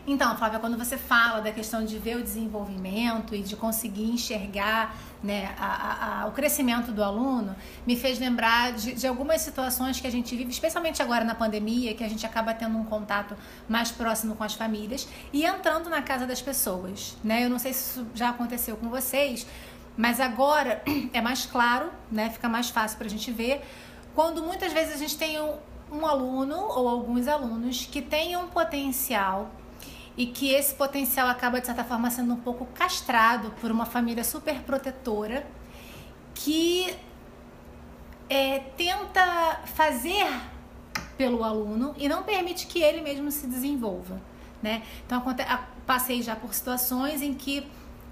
então, 0.07 0.37
Flávia, 0.37 0.59
quando 0.59 0.77
você 0.77 0.99
fala 0.99 1.41
da 1.41 1.51
questão 1.51 1.83
de 1.83 1.99
ver 1.99 2.19
o 2.19 2.23
desenvolvimento 2.23 3.35
e 3.35 3.41
de 3.41 3.57
conseguir 3.57 4.05
enxergar 4.05 4.95
né, 5.23 5.55
a, 5.59 5.67
a, 5.67 6.23
a, 6.23 6.27
o 6.27 6.33
crescimento 6.33 6.93
do 6.93 7.03
aluno, 7.03 7.57
me 7.87 7.97
fez 7.97 8.19
lembrar 8.19 8.75
de, 8.75 8.93
de, 8.93 9.07
algumas 9.07 9.41
situações 9.41 9.99
que 9.99 10.07
a 10.07 10.11
gente 10.11 10.37
vive, 10.37 10.51
especialmente 10.51 11.01
agora 11.01 11.25
na 11.25 11.35
pandemia, 11.35 11.95
que 11.95 12.05
a 12.05 12.09
gente 12.09 12.27
acaba 12.27 12.53
tendo 12.53 12.77
um 12.77 12.85
contato 12.85 13.35
mais 13.67 13.91
próximo 13.91 14.37
com 14.37 14.45
as 14.45 14.53
famílias 14.53 15.09
e 15.33 15.47
entrando 15.47 15.89
na 15.89 16.03
casa 16.03 16.27
das 16.27 16.43
pessoas. 16.43 17.17
Né? 17.25 17.47
Eu 17.47 17.49
não 17.49 17.59
sei 17.59 17.73
se 17.73 18.01
isso 18.01 18.07
já 18.15 18.29
aconteceu 18.29 18.77
com 18.77 18.91
vocês, 18.91 19.47
mas 19.97 20.21
agora 20.21 20.83
é 21.15 21.23
mais 21.23 21.47
claro, 21.47 21.91
né? 22.13 22.29
fica 22.29 22.49
mais 22.49 22.69
fácil 22.69 22.99
para 22.99 23.07
a 23.07 23.11
gente 23.11 23.33
ver, 23.33 23.63
quando 24.15 24.43
muitas 24.43 24.71
vezes 24.71 24.97
a 24.97 24.99
gente 24.99 25.17
tem 25.17 25.41
um, 25.41 25.57
um 25.91 26.07
aluno 26.07 26.57
ou 26.57 26.87
alguns 26.87 27.27
alunos 27.27 27.89
que 27.91 28.03
têm 28.03 28.37
um 28.37 28.49
potencial 28.49 29.51
e 30.17 30.27
que 30.27 30.53
esse 30.53 30.75
potencial 30.75 31.29
acaba 31.29 31.61
de 31.61 31.67
certa 31.67 31.85
forma 31.85 32.11
sendo 32.11 32.35
um 32.35 32.41
pouco 32.41 32.67
castrado 32.67 33.51
por 33.61 33.71
uma 33.71 33.85
família 33.85 34.23
super 34.23 34.61
protetora 34.63 35.47
que 36.35 36.95
é, 38.29 38.61
tenta 38.77 39.61
fazer 39.67 40.27
pelo 41.17 41.45
aluno 41.45 41.95
e 41.97 42.09
não 42.09 42.23
permite 42.23 42.67
que 42.67 42.83
ele 42.83 43.01
mesmo 43.01 43.31
se 43.31 43.47
desenvolva. 43.47 44.21
né? 44.63 44.83
Então, 45.07 45.23
passei 45.87 46.23
já 46.23 46.35
por 46.35 46.55
situações 46.55 47.23
em 47.23 47.35
que 47.35 47.67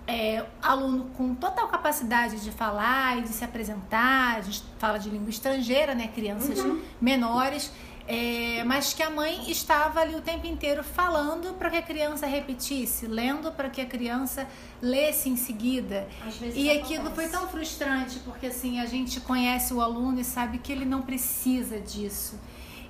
é, 0.07 0.45
aluno 0.61 1.11
com 1.17 1.35
total 1.35 1.69
capacidade 1.69 2.43
de 2.43 2.51
falar 2.51 3.19
e 3.19 3.23
de 3.23 3.29
se 3.29 3.45
apresentar, 3.45 4.37
a 4.37 4.41
gente 4.41 4.63
fala 4.79 4.99
de 4.99 5.09
língua 5.09 5.31
estrangeira, 5.31 5.95
né? 5.95 6.09
Crianças 6.09 6.59
uhum. 6.59 6.83
menores 7.01 7.73
é, 8.07 8.65
mas 8.65 8.93
que 8.93 9.03
a 9.03 9.11
mãe 9.11 9.51
estava 9.51 10.01
ali 10.01 10.15
o 10.15 10.21
tempo 10.21 10.47
inteiro 10.47 10.83
falando 10.83 11.55
para 11.55 11.71
que 11.71 11.77
a 11.77 11.83
criança 11.83 12.27
repetisse, 12.27 13.07
lendo 13.07 13.53
para 13.53 13.71
que 13.71 13.81
a 13.81 13.87
criança 13.87 14.47
lesse 14.81 15.29
em 15.29 15.37
seguida. 15.37 16.09
e 16.55 16.71
aquilo 16.71 17.11
foi 17.11 17.29
tão 17.29 17.49
frustrante, 17.49 18.19
porque 18.21 18.47
assim, 18.47 18.81
a 18.81 18.87
gente 18.87 19.21
conhece 19.21 19.73
o 19.73 19.81
aluno 19.81 20.21
e 20.21 20.25
sabe 20.25 20.59
que 20.59 20.73
ele 20.73 20.85
não 20.85 21.03
precisa 21.03 21.79
disso. 21.81 22.39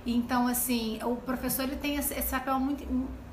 Então, 0.04 0.48
assim, 0.48 0.98
o 1.04 1.16
professor 1.16 1.64
ele 1.64 1.76
tem 1.76 1.96
esse 1.96 2.30
papel 2.30 2.58
muito 2.58 2.84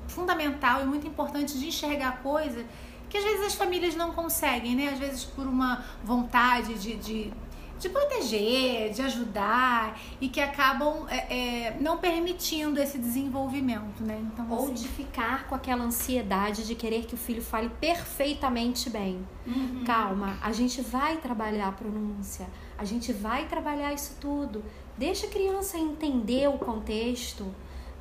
fundamental 0.06 0.82
e 0.82 0.84
muito 0.84 1.06
importante 1.06 1.58
de 1.58 1.66
enxergar 1.68 2.20
coisa 2.22 2.64
que 3.10 3.18
às 3.18 3.24
vezes 3.24 3.46
as 3.46 3.54
famílias 3.54 3.96
não 3.96 4.12
conseguem, 4.12 4.76
né? 4.76 4.88
Às 4.88 4.98
vezes 4.98 5.24
por 5.24 5.46
uma 5.46 5.84
vontade 6.04 6.74
de, 6.74 6.94
de 6.94 7.32
de 7.80 7.88
proteger, 7.88 8.92
de 8.92 9.00
ajudar 9.00 9.98
e 10.20 10.28
que 10.28 10.38
acabam 10.38 11.06
é, 11.08 11.68
é, 11.68 11.76
não 11.80 11.96
permitindo 11.96 12.78
esse 12.78 12.98
desenvolvimento, 12.98 14.02
né? 14.02 14.20
Então, 14.32 14.46
Ou 14.50 14.64
assim... 14.64 14.74
de 14.74 14.86
ficar 14.86 15.48
com 15.48 15.54
aquela 15.54 15.82
ansiedade 15.82 16.66
de 16.66 16.74
querer 16.74 17.06
que 17.06 17.14
o 17.14 17.16
filho 17.16 17.40
fale 17.40 17.70
perfeitamente 17.80 18.90
bem. 18.90 19.26
Uhum. 19.46 19.82
Calma, 19.86 20.38
a 20.42 20.52
gente 20.52 20.82
vai 20.82 21.16
trabalhar 21.16 21.68
a 21.68 21.72
pronúncia, 21.72 22.46
a 22.76 22.84
gente 22.84 23.14
vai 23.14 23.46
trabalhar 23.48 23.94
isso 23.94 24.14
tudo. 24.20 24.62
Deixa 24.98 25.26
a 25.26 25.30
criança 25.30 25.78
entender 25.78 26.48
o 26.48 26.58
contexto, 26.58 27.46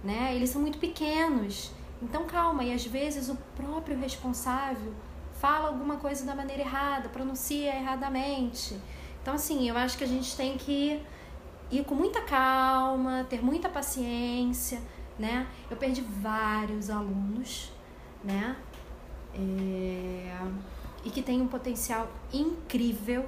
né? 0.03 0.36
Eles 0.36 0.50
são 0.50 0.62
muito 0.62 0.77
pequenos. 0.77 1.71
Então 2.01 2.25
calma, 2.25 2.65
e 2.65 2.74
às 2.74 2.86
vezes 2.86 3.29
o 3.29 3.38
próprio 3.55 3.98
responsável 3.98 4.93
fala 5.39 5.69
alguma 5.69 5.95
coisa 5.95 6.25
da 6.25 6.36
maneira 6.36 6.63
errada, 6.63 7.07
pronuncia 7.07 7.74
erradamente. 7.74 8.77
Então, 9.29 9.36
assim, 9.36 9.69
eu 9.69 9.77
acho 9.77 9.95
que 9.95 10.03
a 10.03 10.07
gente 10.07 10.36
tem 10.36 10.57
que 10.57 11.00
ir 11.69 11.83
com 11.83 11.93
muita 11.93 12.19
calma, 12.19 13.27
ter 13.29 13.43
muita 13.45 13.69
paciência, 13.69 14.81
né? 15.19 15.45
Eu 15.69 15.77
perdi 15.77 16.01
vários 16.01 16.89
alunos, 16.89 17.71
né? 18.24 18.55
É... 19.36 20.36
E 21.05 21.12
que 21.12 21.21
tem 21.21 21.43
um 21.43 21.48
potencial 21.48 22.09
incrível. 22.33 23.24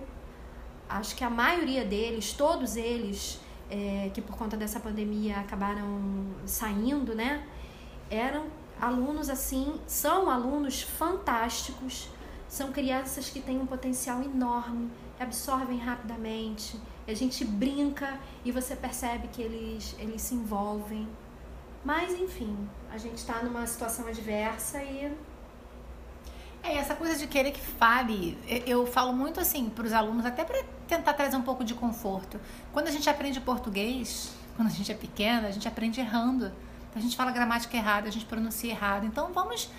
Acho 0.90 1.16
que 1.16 1.24
a 1.24 1.30
maioria 1.30 1.86
deles, 1.86 2.34
todos 2.34 2.76
eles, 2.76 3.40
é, 3.70 4.10
que 4.12 4.24
por 4.24 4.36
conta 4.36 4.58
dessa 4.58 4.80
pandemia 4.80 5.38
acabaram 5.38 6.26
saindo, 6.48 7.14
né? 7.14 7.48
Eram 8.10 8.48
alunos 8.82 9.30
assim, 9.30 9.80
são 9.86 10.32
alunos 10.32 10.82
fantásticos, 10.82 12.10
são 12.48 12.72
crianças 12.72 13.30
que 13.30 13.40
têm 13.40 13.60
um 13.60 13.68
potencial 13.68 14.20
enorme 14.24 14.90
absorvem 15.22 15.78
rapidamente. 15.78 16.80
A 17.08 17.14
gente 17.14 17.44
brinca 17.44 18.20
e 18.44 18.52
você 18.52 18.76
percebe 18.76 19.28
que 19.28 19.42
eles, 19.42 19.96
eles 20.00 20.22
se 20.22 20.34
envolvem. 20.34 21.08
Mas, 21.84 22.14
enfim, 22.14 22.56
a 22.92 22.98
gente 22.98 23.18
está 23.18 23.42
numa 23.42 23.66
situação 23.66 24.08
adversa 24.08 24.84
e. 24.84 25.12
É, 26.64 26.76
essa 26.76 26.94
coisa 26.94 27.18
de 27.18 27.26
querer 27.26 27.52
que 27.52 27.60
fale, 27.60 28.38
eu 28.68 28.86
falo 28.86 29.14
muito 29.14 29.40
assim 29.40 29.68
para 29.68 29.86
os 29.86 29.94
alunos, 29.94 30.26
até 30.26 30.44
para 30.44 30.64
tentar 30.88 31.14
trazer 31.14 31.36
um 31.36 31.42
pouco 31.42 31.64
de 31.64 31.74
conforto. 31.74 32.40
Quando 32.72 32.88
a 32.88 32.92
gente 32.92 33.10
aprende 33.10 33.42
português, 33.42 34.32
quando 34.56 34.68
a 34.68 34.72
gente 34.72 34.92
é 34.92 34.96
pequena, 34.96 35.48
a 35.48 35.52
gente 35.52 35.68
aprende 35.68 36.00
errando. 36.00 36.52
A 36.96 37.00
gente 37.00 37.16
fala 37.16 37.32
gramática 37.32 37.76
errada, 37.76 38.08
a 38.08 38.12
gente 38.12 38.26
pronuncia 38.26 38.70
errado. 38.70 39.06
Então 39.06 39.32
vamos 39.34 39.70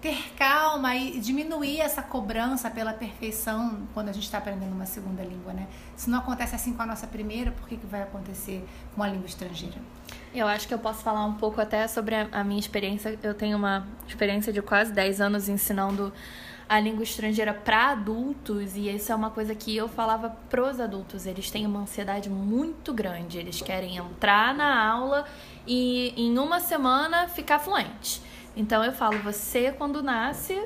ter 0.00 0.32
calma 0.36 0.94
e 0.94 1.18
diminuir 1.18 1.80
essa 1.80 2.02
cobrança 2.02 2.70
pela 2.70 2.92
perfeição 2.92 3.88
quando 3.92 4.08
a 4.08 4.12
gente 4.12 4.24
está 4.24 4.38
aprendendo 4.38 4.72
uma 4.72 4.86
segunda 4.86 5.22
língua, 5.22 5.52
né? 5.52 5.66
Se 5.96 6.08
não 6.08 6.18
acontece 6.18 6.54
assim 6.54 6.72
com 6.72 6.82
a 6.82 6.86
nossa 6.86 7.06
primeira, 7.06 7.50
por 7.50 7.68
que, 7.68 7.76
que 7.76 7.86
vai 7.86 8.02
acontecer 8.02 8.64
com 8.94 9.02
a 9.02 9.08
língua 9.08 9.26
estrangeira? 9.26 9.76
Eu 10.32 10.46
acho 10.46 10.68
que 10.68 10.74
eu 10.74 10.78
posso 10.78 11.02
falar 11.02 11.24
um 11.24 11.34
pouco 11.34 11.60
até 11.60 11.86
sobre 11.88 12.14
a, 12.14 12.44
minha 12.44 12.60
experiência. 12.60 13.18
Eu 13.22 13.34
tenho 13.34 13.56
uma 13.56 13.86
experiência 14.06 14.52
de 14.52 14.62
quase 14.62 14.92
10 14.92 15.20
anos 15.20 15.48
ensinando 15.48 16.12
a 16.68 16.78
língua 16.78 17.02
estrangeira 17.02 17.54
para 17.54 17.92
adultos 17.92 18.76
e 18.76 18.94
isso 18.94 19.10
é 19.10 19.14
uma 19.14 19.30
coisa 19.30 19.54
que 19.54 19.74
eu 19.74 19.88
falava 19.88 20.30
pros 20.50 20.78
adultos. 20.78 21.26
Eles 21.26 21.50
têm 21.50 21.66
uma 21.66 21.80
ansiedade 21.80 22.28
muito 22.28 22.92
grande. 22.92 23.38
Eles 23.38 23.60
querem 23.60 23.96
entrar 23.96 24.54
na 24.54 24.86
aula 24.86 25.24
e 25.66 26.12
em 26.16 26.38
uma 26.38 26.60
semana 26.60 27.26
ficar 27.26 27.58
fluente. 27.58 28.27
Então 28.58 28.84
eu 28.84 28.92
falo, 28.92 29.18
você 29.20 29.70
quando 29.70 30.02
nasce, 30.02 30.60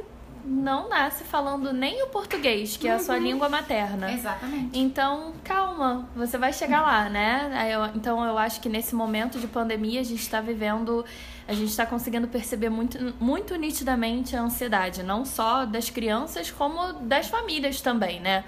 não 0.45 0.89
nasce 0.89 1.25
falando 1.25 1.73
nem 1.75 2.03
o 2.03 2.07
português, 2.09 2.77
que 2.77 2.89
é 2.89 2.93
a 2.93 2.99
sua 2.99 3.17
uhum. 3.17 3.23
língua 3.23 3.49
materna. 3.51 4.11
Exatamente. 4.11 4.79
Então, 4.79 5.35
calma, 5.45 6.09
você 6.17 6.39
vai 6.39 6.55
chegar 6.55 6.81
lá, 6.81 7.09
né? 7.11 7.69
Eu, 7.71 7.85
então, 7.95 8.25
eu 8.25 8.37
acho 8.39 8.61
que 8.61 8.69
nesse 8.69 8.95
momento 8.95 9.39
de 9.39 9.47
pandemia 9.47 10.01
a 10.01 10.05
gente 10.05 10.23
está 10.23 10.41
vivendo, 10.41 11.05
a 11.47 11.53
gente 11.53 11.69
está 11.69 11.85
conseguindo 11.85 12.27
perceber 12.27 12.71
muito, 12.71 13.15
muito 13.21 13.55
nitidamente 13.57 14.35
a 14.35 14.41
ansiedade, 14.41 15.03
não 15.03 15.25
só 15.25 15.67
das 15.67 15.91
crianças, 15.91 16.51
como 16.51 16.95
das 16.95 17.29
famílias 17.29 17.81
também, 17.83 18.19
né? 18.21 18.43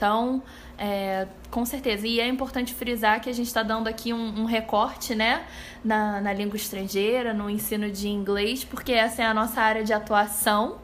Então, 0.00 0.42
é, 0.78 1.26
com 1.50 1.66
certeza. 1.66 2.06
E 2.06 2.20
é 2.20 2.26
importante 2.26 2.72
frisar 2.72 3.20
que 3.20 3.28
a 3.28 3.34
gente 3.34 3.48
está 3.48 3.62
dando 3.62 3.86
aqui 3.86 4.14
um, 4.14 4.40
um, 4.40 4.44
recorte, 4.46 5.14
né, 5.14 5.44
na, 5.84 6.22
na 6.22 6.32
língua 6.32 6.56
estrangeira, 6.56 7.34
no 7.34 7.50
ensino 7.50 7.90
de 7.90 8.08
inglês, 8.08 8.64
porque 8.64 8.92
essa 8.92 9.20
é 9.20 9.26
a 9.26 9.34
nossa 9.34 9.60
área 9.60 9.84
de 9.84 9.92
atuação. 9.92 10.78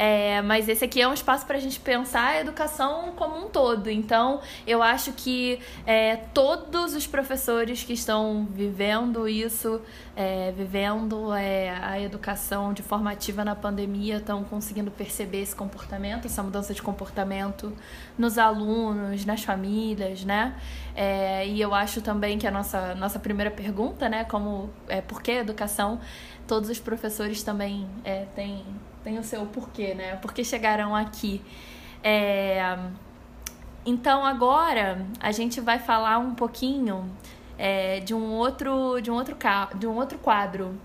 É, 0.00 0.40
mas 0.42 0.68
esse 0.68 0.84
aqui 0.84 1.02
é 1.02 1.08
um 1.08 1.12
espaço 1.12 1.44
para 1.44 1.56
a 1.56 1.60
gente 1.60 1.80
pensar 1.80 2.28
a 2.28 2.40
educação 2.40 3.12
como 3.16 3.36
um 3.36 3.48
todo. 3.48 3.90
Então, 3.90 4.40
eu 4.64 4.80
acho 4.80 5.12
que 5.12 5.58
é, 5.84 6.14
todos 6.32 6.94
os 6.94 7.04
professores 7.04 7.82
que 7.82 7.94
estão 7.94 8.46
vivendo 8.48 9.28
isso, 9.28 9.80
é, 10.14 10.52
vivendo 10.52 11.34
é, 11.34 11.70
a 11.82 12.00
educação 12.00 12.72
de 12.72 12.80
forma 12.80 13.10
ativa 13.10 13.44
na 13.44 13.56
pandemia, 13.56 14.18
estão 14.18 14.44
conseguindo 14.44 14.88
perceber 14.92 15.42
esse 15.42 15.56
comportamento, 15.56 16.26
essa 16.26 16.44
mudança 16.44 16.72
de 16.72 16.80
comportamento 16.80 17.76
nos 18.16 18.38
alunos, 18.38 19.24
nas 19.24 19.42
famílias, 19.42 20.24
né? 20.24 20.54
É, 20.94 21.44
e 21.44 21.60
eu 21.60 21.74
acho 21.74 22.00
também 22.00 22.38
que 22.38 22.46
a 22.46 22.52
nossa, 22.52 22.94
nossa 22.94 23.18
primeira 23.18 23.50
pergunta, 23.50 24.08
né, 24.08 24.22
como 24.24 24.70
é, 24.86 25.00
por 25.00 25.20
que 25.20 25.32
educação, 25.32 26.00
todos 26.46 26.70
os 26.70 26.78
professores 26.78 27.42
também 27.42 27.88
é, 28.04 28.26
têm 28.36 28.64
tem 29.08 29.18
o 29.18 29.24
seu 29.24 29.46
porquê, 29.46 29.94
né? 29.94 30.16
Por 30.16 30.34
que 30.34 30.44
chegaram 30.44 30.94
aqui. 30.94 31.40
É... 32.04 32.76
Então 33.86 34.22
agora 34.22 35.06
a 35.18 35.32
gente 35.32 35.62
vai 35.62 35.78
falar 35.78 36.18
um 36.18 36.34
pouquinho 36.34 37.10
é, 37.56 38.00
de 38.00 38.12
um 38.12 38.34
outro 38.34 39.00
de 39.00 39.10
um 39.10 39.14
outro 39.14 39.34
de 39.76 39.86
um 39.86 39.96
outro 39.96 40.18
quadro. 40.18 40.78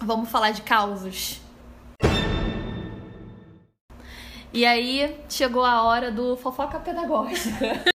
Vamos 0.00 0.30
falar 0.30 0.52
de 0.52 0.62
causos. 0.62 1.42
E 4.50 4.64
aí 4.64 5.14
chegou 5.28 5.64
a 5.64 5.82
hora 5.82 6.10
do 6.10 6.36
fofoca 6.36 6.78
pedagógica. 6.80 7.84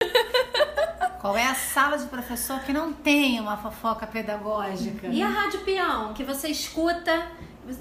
Qual 1.20 1.36
é 1.36 1.46
a 1.46 1.54
sala 1.54 1.98
de 1.98 2.06
professor 2.06 2.62
que 2.62 2.72
não 2.72 2.94
tem 2.94 3.42
uma 3.42 3.58
fofoca 3.58 4.08
pedagógica? 4.08 5.08
E 5.08 5.22
a 5.22 5.28
rádio 5.28 5.60
peão 5.62 6.14
que 6.14 6.24
você 6.24 6.48
escuta 6.48 7.28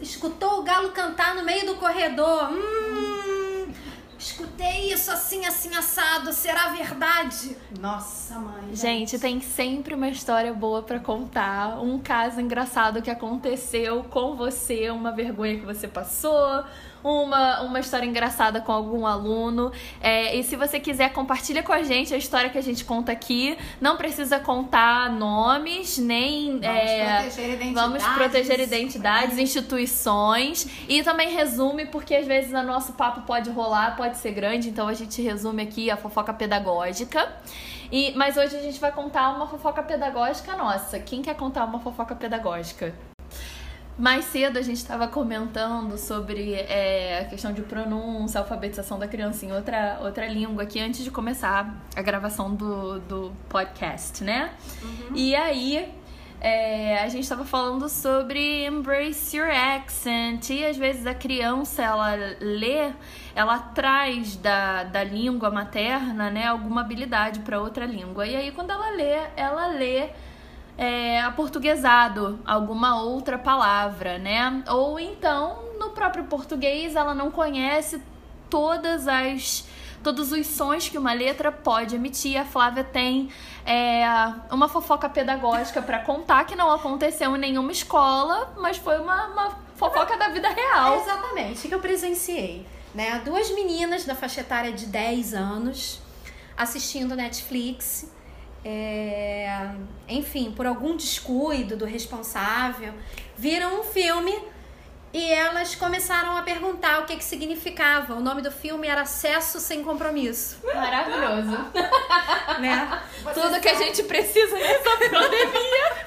escutou 0.00 0.60
o 0.60 0.62
galo 0.62 0.90
cantar 0.90 1.34
no 1.34 1.44
meio 1.44 1.64
do 1.64 1.76
corredor. 1.76 2.50
Hum, 2.50 3.72
escutei 4.18 4.92
isso 4.92 5.10
assim, 5.10 5.46
assim, 5.46 5.74
assado. 5.74 6.32
Será 6.32 6.70
verdade? 6.70 7.56
Nossa, 7.80 8.38
mãe. 8.38 8.74
Gente, 8.74 9.18
tem 9.18 9.40
sempre 9.40 9.94
uma 9.94 10.08
história 10.08 10.52
boa 10.52 10.82
para 10.82 10.98
contar. 10.98 11.80
Um 11.80 11.98
caso 11.98 12.40
engraçado 12.40 13.00
que 13.00 13.10
aconteceu 13.10 14.04
com 14.04 14.34
você, 14.34 14.90
uma 14.90 15.12
vergonha 15.12 15.60
que 15.60 15.64
você 15.64 15.86
passou 15.86 16.64
uma, 17.02 17.62
uma 17.62 17.80
história 17.80 18.06
engraçada 18.06 18.60
com 18.60 18.72
algum 18.72 19.06
aluno. 19.06 19.72
É, 20.00 20.36
e 20.36 20.42
se 20.42 20.56
você 20.56 20.80
quiser, 20.80 21.12
compartilha 21.12 21.62
com 21.62 21.72
a 21.72 21.82
gente 21.82 22.14
a 22.14 22.16
história 22.16 22.50
que 22.50 22.58
a 22.58 22.62
gente 22.62 22.84
conta 22.84 23.12
aqui. 23.12 23.56
Não 23.80 23.96
precisa 23.96 24.38
contar 24.38 25.10
nomes, 25.10 25.98
nem. 25.98 26.58
Vamos 26.58 26.64
é, 26.64 27.20
proteger 27.20 27.50
identidades. 27.50 27.74
Vamos 27.74 28.04
proteger 28.14 28.60
identidades, 28.60 29.38
instituições. 29.38 30.66
E 30.88 31.02
também 31.02 31.30
resume, 31.30 31.86
porque 31.86 32.14
às 32.14 32.26
vezes 32.26 32.52
o 32.52 32.62
nosso 32.62 32.92
papo 32.92 33.22
pode 33.22 33.50
rolar, 33.50 33.96
pode 33.96 34.18
ser 34.18 34.32
grande, 34.32 34.68
então 34.68 34.88
a 34.88 34.94
gente 34.94 35.20
resume 35.22 35.62
aqui 35.62 35.90
a 35.90 35.96
fofoca 35.96 36.32
pedagógica. 36.32 37.28
E, 37.90 38.12
mas 38.16 38.36
hoje 38.36 38.56
a 38.56 38.60
gente 38.60 38.78
vai 38.78 38.92
contar 38.92 39.30
uma 39.30 39.46
fofoca 39.46 39.82
pedagógica 39.82 40.56
nossa. 40.56 40.98
Quem 40.98 41.22
quer 41.22 41.34
contar 41.34 41.64
uma 41.64 41.80
fofoca 41.80 42.14
pedagógica? 42.14 42.94
Mais 43.98 44.26
cedo 44.26 44.58
a 44.58 44.62
gente 44.62 44.76
estava 44.76 45.08
comentando 45.08 45.98
sobre 45.98 46.54
é, 46.54 47.20
a 47.20 47.24
questão 47.24 47.52
de 47.52 47.62
pronúncia, 47.62 48.38
alfabetização 48.38 48.96
da 48.96 49.08
criança 49.08 49.44
em 49.44 49.52
outra, 49.52 49.98
outra 50.02 50.26
língua 50.28 50.62
aqui 50.62 50.78
antes 50.78 51.02
de 51.02 51.10
começar 51.10 51.74
a 51.96 52.02
gravação 52.02 52.54
do, 52.54 53.00
do 53.00 53.32
podcast, 53.48 54.22
né? 54.22 54.54
Uhum. 54.80 55.16
E 55.16 55.34
aí 55.34 55.92
é, 56.40 57.02
a 57.02 57.08
gente 57.08 57.24
estava 57.24 57.44
falando 57.44 57.88
sobre 57.88 58.64
embrace 58.64 59.36
your 59.36 59.50
accent 59.50 60.50
e 60.50 60.64
às 60.64 60.76
vezes 60.76 61.04
a 61.04 61.14
criança 61.14 61.82
ela 61.82 62.14
lê, 62.40 62.92
ela 63.34 63.58
traz 63.58 64.36
da, 64.36 64.84
da 64.84 65.02
língua 65.02 65.50
materna, 65.50 66.30
né, 66.30 66.46
alguma 66.46 66.82
habilidade 66.82 67.40
para 67.40 67.60
outra 67.60 67.84
língua. 67.84 68.24
E 68.24 68.36
aí 68.36 68.52
quando 68.52 68.70
ela 68.70 68.90
lê, 68.90 69.18
ela 69.34 69.66
lê 69.66 70.10
é, 70.78 71.20
aportuguesado, 71.22 72.38
alguma 72.46 73.02
outra 73.02 73.36
palavra, 73.36 74.16
né? 74.16 74.62
Ou 74.68 74.98
então 74.98 75.58
no 75.78 75.90
próprio 75.90 76.24
português 76.24 76.94
ela 76.94 77.14
não 77.14 77.30
conhece 77.30 78.00
todas 78.48 79.08
as 79.08 79.66
todos 80.02 80.30
os 80.30 80.46
sons 80.46 80.88
que 80.88 80.96
uma 80.96 81.12
letra 81.12 81.50
pode 81.50 81.96
emitir. 81.96 82.40
A 82.40 82.44
Flávia 82.44 82.84
tem 82.84 83.28
é, 83.66 84.04
uma 84.50 84.68
fofoca 84.68 85.08
pedagógica 85.08 85.82
para 85.82 85.98
contar 85.98 86.44
que 86.44 86.54
não 86.54 86.70
aconteceu 86.70 87.34
em 87.34 87.38
nenhuma 87.38 87.72
escola, 87.72 88.54
mas 88.56 88.76
foi 88.76 88.98
uma, 89.00 89.26
uma 89.26 89.58
fofoca 89.74 90.16
da 90.16 90.28
vida 90.28 90.48
real. 90.48 91.00
Exatamente, 91.00 91.66
que 91.66 91.74
eu 91.74 91.80
presenciei. 91.80 92.64
Né? 92.94 93.20
Duas 93.24 93.50
meninas 93.50 94.04
da 94.04 94.14
faixa 94.14 94.40
etária 94.40 94.72
de 94.72 94.86
10 94.86 95.34
anos 95.34 96.00
assistindo 96.56 97.14
Netflix. 97.14 98.10
É, 98.64 99.70
enfim, 100.08 100.52
por 100.52 100.66
algum 100.66 100.96
descuido 100.96 101.76
do 101.76 101.84
responsável, 101.84 102.92
viram 103.36 103.80
um 103.80 103.84
filme 103.84 104.34
e 105.12 105.32
elas 105.32 105.74
começaram 105.74 106.36
a 106.36 106.42
perguntar 106.42 107.00
o 107.00 107.06
que, 107.06 107.16
que 107.16 107.24
significava. 107.24 108.14
O 108.14 108.20
nome 108.20 108.42
do 108.42 108.50
filme 108.50 108.86
era 108.86 109.02
Acesso 109.02 109.58
Sem 109.58 109.82
Compromisso. 109.82 110.58
Maravilhoso. 110.64 111.56
né? 112.60 113.02
Tudo 113.32 113.60
que 113.60 113.68
a 113.68 113.74
gente 113.74 114.02
precisa 114.02 114.54
nessa 114.54 114.90
pandemia. 115.08 116.06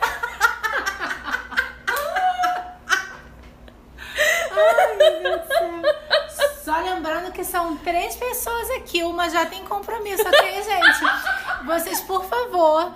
Ai, 4.51 4.97
meu 4.97 5.21
Deus 5.21 5.41
do 5.41 5.47
céu. 5.47 6.50
Só 6.63 6.77
lembrando 6.77 7.31
que 7.31 7.43
são 7.43 7.75
três 7.77 8.15
pessoas 8.15 8.69
aqui, 8.71 9.01
uma 9.03 9.27
já 9.29 9.47
tem 9.47 9.65
compromisso, 9.65 10.21
ok, 10.21 10.53
gente? 10.61 11.65
Vocês, 11.65 12.01
por 12.01 12.23
favor, 12.25 12.93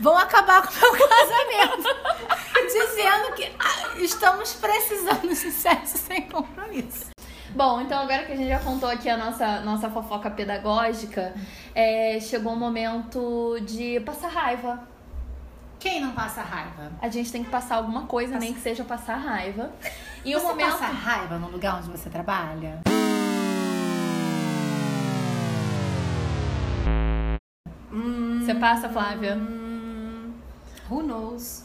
vão 0.00 0.18
acabar 0.18 0.66
com 0.66 0.72
o 0.74 0.92
meu 0.92 1.08
casamento. 1.08 1.88
Dizendo 2.66 3.32
que 3.34 3.50
ah, 3.58 3.98
estamos 3.98 4.52
precisando 4.54 5.28
de 5.28 5.50
sexo 5.50 5.96
sem 5.96 6.28
compromisso. 6.28 7.06
Bom, 7.54 7.80
então 7.80 7.98
agora 8.00 8.24
que 8.24 8.32
a 8.32 8.36
gente 8.36 8.50
já 8.50 8.58
contou 8.58 8.90
aqui 8.90 9.08
a 9.08 9.16
nossa, 9.16 9.60
nossa 9.60 9.88
fofoca 9.88 10.30
pedagógica, 10.30 11.32
é, 11.74 12.18
chegou 12.20 12.52
o 12.52 12.56
momento 12.56 13.58
de 13.62 13.98
passar 14.00 14.28
raiva. 14.28 14.86
Quem 15.86 16.00
não 16.00 16.10
passa 16.10 16.42
raiva? 16.42 16.90
A 17.00 17.08
gente 17.08 17.30
tem 17.30 17.44
que 17.44 17.48
passar 17.50 17.76
alguma 17.76 18.06
coisa, 18.06 18.32
Passa- 18.32 18.44
nem 18.44 18.52
que 18.52 18.58
seja 18.60 18.82
passar 18.82 19.14
raiva. 19.18 19.70
E 20.24 20.32
você 20.34 20.44
o 20.44 20.48
momento. 20.48 20.72
passa 20.72 20.86
raiva 20.86 21.38
no 21.38 21.48
lugar 21.48 21.76
onde 21.76 21.88
você 21.88 22.10
trabalha? 22.10 22.80
Você 28.40 28.54
passa, 28.54 28.88
Flávia? 28.88 29.36
Who 30.90 31.02
knows? 31.02 31.64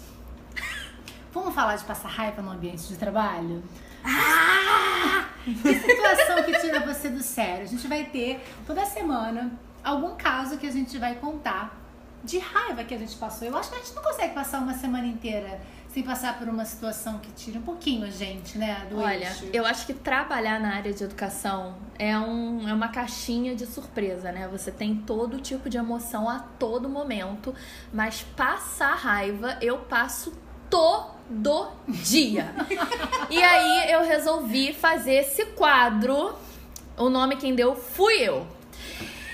Vamos 1.33 1.53
falar 1.53 1.75
de 1.75 1.83
passar 1.83 2.09
raiva 2.09 2.41
no 2.41 2.51
ambiente 2.51 2.87
de 2.87 2.95
trabalho? 2.97 3.63
Ah! 4.03 5.25
Que 5.43 5.73
situação 5.79 6.43
que 6.43 6.59
tira 6.59 6.79
você 6.81 7.09
do 7.09 7.21
sério? 7.23 7.63
A 7.63 7.67
gente 7.67 7.87
vai 7.87 8.05
ter 8.05 8.43
toda 8.65 8.85
semana 8.85 9.51
algum 9.83 10.15
caso 10.15 10.57
que 10.57 10.67
a 10.67 10.71
gente 10.71 10.97
vai 10.97 11.15
contar 11.15 11.80
de 12.23 12.39
raiva 12.39 12.83
que 12.83 12.93
a 12.93 12.97
gente 12.97 13.15
passou. 13.15 13.47
Eu 13.47 13.57
acho 13.57 13.69
que 13.69 13.75
a 13.75 13.79
gente 13.79 13.93
não 13.95 14.03
consegue 14.03 14.33
passar 14.33 14.59
uma 14.59 14.73
semana 14.73 15.07
inteira 15.07 15.59
sem 15.93 16.03
passar 16.03 16.39
por 16.39 16.47
uma 16.47 16.63
situação 16.63 17.19
que 17.19 17.29
tira 17.31 17.59
um 17.59 17.63
pouquinho 17.63 18.05
a 18.05 18.09
gente, 18.09 18.57
né? 18.57 18.85
Do 18.89 18.99
Olha, 18.99 19.25
eixo. 19.25 19.49
eu 19.51 19.65
acho 19.65 19.85
que 19.85 19.93
trabalhar 19.93 20.59
na 20.59 20.75
área 20.75 20.93
de 20.93 21.03
educação 21.03 21.75
é, 21.99 22.17
um, 22.17 22.67
é 22.67 22.73
uma 22.73 22.87
caixinha 22.87 23.55
de 23.55 23.65
surpresa, 23.65 24.31
né? 24.31 24.47
Você 24.49 24.71
tem 24.71 24.95
todo 24.95 25.39
tipo 25.39 25.69
de 25.69 25.77
emoção 25.77 26.29
a 26.29 26.39
todo 26.39 26.87
momento, 26.87 27.53
mas 27.91 28.21
passar 28.37 28.95
raiva 28.95 29.57
eu 29.61 29.79
passo 29.79 30.33
todo 30.69 31.71
dia. 31.87 32.55
e 33.29 33.43
aí 33.43 33.91
eu 33.91 34.05
resolvi 34.05 34.73
fazer 34.73 35.15
esse 35.15 35.45
quadro. 35.47 36.33
O 36.97 37.09
nome 37.09 37.35
quem 37.35 37.53
deu 37.53 37.75
fui 37.75 38.13
eu. 38.13 38.47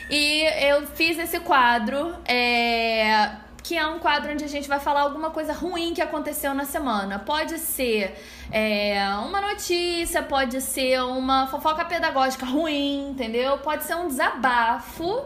E 0.09 0.43
eu 0.65 0.87
fiz 0.87 1.19
esse 1.19 1.39
quadro, 1.41 2.15
é, 2.25 3.31
que 3.61 3.77
é 3.77 3.85
um 3.85 3.99
quadro 3.99 4.31
onde 4.31 4.45
a 4.45 4.47
gente 4.47 4.67
vai 4.67 4.79
falar 4.79 5.01
alguma 5.01 5.31
coisa 5.31 5.51
ruim 5.51 5.93
que 5.93 6.01
aconteceu 6.01 6.53
na 6.53 6.63
semana. 6.63 7.19
Pode 7.19 7.59
ser 7.59 8.15
é, 8.49 9.05
uma 9.25 9.41
notícia, 9.41 10.23
pode 10.23 10.61
ser 10.61 11.01
uma 11.01 11.47
fofoca 11.47 11.83
pedagógica 11.83 12.45
ruim, 12.45 13.09
entendeu? 13.09 13.57
Pode 13.57 13.83
ser 13.83 13.95
um 13.95 14.07
desabafo. 14.07 15.25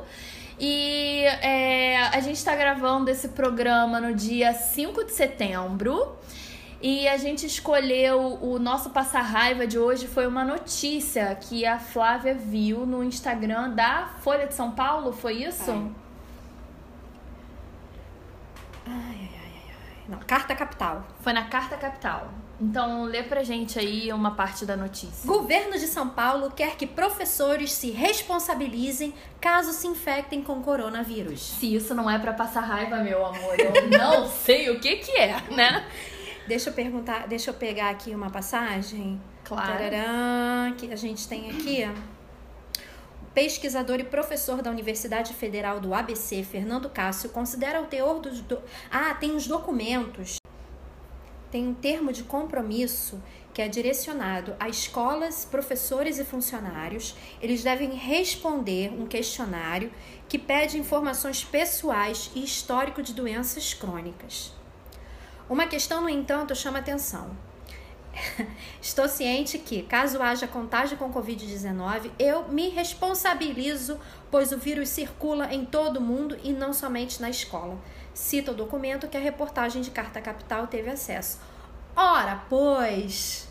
E 0.60 1.24
é, 1.42 1.98
a 2.12 2.20
gente 2.20 2.44
tá 2.44 2.56
gravando 2.56 3.10
esse 3.12 3.30
programa 3.30 4.00
no 4.00 4.16
dia 4.16 4.54
5 4.54 5.06
de 5.06 5.12
setembro. 5.12 6.16
E 6.82 7.08
a 7.08 7.16
gente 7.16 7.46
escolheu 7.46 8.40
o 8.42 8.58
nosso 8.58 8.90
passar 8.90 9.22
raiva 9.22 9.68
de 9.68 9.78
hoje 9.78 10.08
foi 10.08 10.26
uma 10.26 10.44
notícia 10.44 11.36
que 11.36 11.64
a 11.64 11.78
Flávia 11.78 12.34
viu 12.34 12.88
no 12.88 13.04
Instagram 13.04 13.70
da 13.70 14.08
Folha 14.22 14.48
de 14.48 14.56
São 14.56 14.72
Paulo, 14.72 15.14
foi 15.14 15.44
isso? 15.44 15.70
Ai. 15.70 15.92
Ai, 18.88 18.96
ai, 18.96 19.30
ai, 19.36 19.64
ai. 19.70 20.04
Não, 20.10 20.18
Carta 20.20 20.56
Capital. 20.56 21.06
Foi 21.20 21.34
na 21.34 21.46
Carta 21.46 21.78
Capital. 21.78 22.30
Então 22.60 23.04
lê 23.06 23.24
pra 23.24 23.44
gente 23.44 23.80
aí 23.80 24.12
uma 24.14 24.32
parte 24.32 24.66
da 24.66 24.76
notícia. 24.76 25.28
Governo 25.28 25.74
de 25.80 25.88
São 25.88 26.10
Paulo 26.10 26.52
quer 26.52 26.76
que 26.76 26.86
professores 26.86 27.72
se 27.74 27.90
responsabilizem 27.90 29.14
caso 29.40 29.72
se 29.72 29.88
infectem 29.88 30.44
com 30.44 30.62
coronavírus. 30.62 31.42
Se 31.42 31.76
isso 31.76 31.96
não 31.96 32.10
é 32.10 32.20
pra 32.20 32.34
passar 32.34 32.62
raiva, 32.62 32.98
meu 32.98 33.26
amor, 33.26 33.56
eu 33.60 33.90
não 33.90 34.28
sei 34.46 34.70
o 34.70 34.80
que 34.80 34.98
que 34.98 35.12
é, 35.12 35.42
né? 35.52 35.86
Deixa 36.48 36.70
eu 36.70 36.74
perguntar, 36.74 37.28
deixa 37.28 37.50
eu 37.50 37.54
pegar 37.54 37.90
aqui 37.90 38.14
uma 38.14 38.30
passagem. 38.30 39.22
Claro. 39.44 39.68
Tararã, 39.68 40.74
que 40.78 40.92
a 40.92 40.96
gente 40.96 41.28
tem 41.28 41.50
aqui. 41.50 41.84
Pesquisador 43.34 44.00
e 44.00 44.04
professor 44.04 44.62
da 44.62 44.70
Universidade 44.70 45.34
Federal 45.34 45.80
do 45.80 45.94
ABC, 45.94 46.44
Fernando 46.44 46.90
Cássio, 46.90 47.30
considera 47.30 47.82
o 47.82 47.86
teor 47.86 48.20
dos. 48.20 48.42
Do... 48.42 48.62
Ah, 48.92 49.14
tem 49.14 49.36
os 49.36 49.48
documentos. 49.48 50.38
Tem 51.50 51.68
um 51.68 51.74
termo 51.74 52.14
de 52.14 52.24
compromisso 52.24 53.22
que 53.54 53.62
é 53.62 53.68
direcionado 53.68 54.56
a 54.60 54.70
escolas, 54.70 55.44
professores 55.44 56.18
e 56.18 56.24
funcionários. 56.24 57.16
Eles 57.42 57.64
devem 57.64 57.94
responder 57.94 58.92
um 58.92 59.06
questionário 59.06 59.92
que 60.30 60.40
pede 60.40 60.78
informações 60.78 61.44
pessoais 61.44 62.32
e 62.34 62.44
histórico 62.44 63.04
de 63.04 63.14
doenças 63.14 63.74
crônicas. 63.74 64.54
Uma 65.52 65.68
questão, 65.68 66.00
no 66.00 66.08
entanto, 66.08 66.56
chama 66.56 66.80
atenção. 66.80 67.30
Estou 68.82 69.10
ciente 69.10 69.58
que, 69.60 69.84
caso 69.84 70.22
haja 70.22 70.48
contágio 70.48 70.98
com 70.98 71.12
Covid-19, 71.12 72.10
eu 72.18 72.48
me 72.48 72.70
responsabilizo, 72.70 74.00
pois 74.32 74.54
o 74.54 74.58
vírus 74.58 74.88
circula 74.88 75.54
em 75.54 75.66
todo 75.66 75.98
o 75.98 76.02
mundo 76.02 76.38
e 76.42 76.54
não 76.54 76.72
somente 76.72 77.22
na 77.22 77.30
escola. 77.30 77.78
Cita 78.14 78.52
o 78.52 78.56
documento 78.56 79.10
que 79.10 79.18
a 79.18 79.20
reportagem 79.20 79.82
de 79.82 79.92
Carta 79.92 80.22
Capital 80.22 80.68
teve 80.68 80.90
acesso. 80.90 81.42
Ora, 81.98 82.46
pois. 82.48 83.50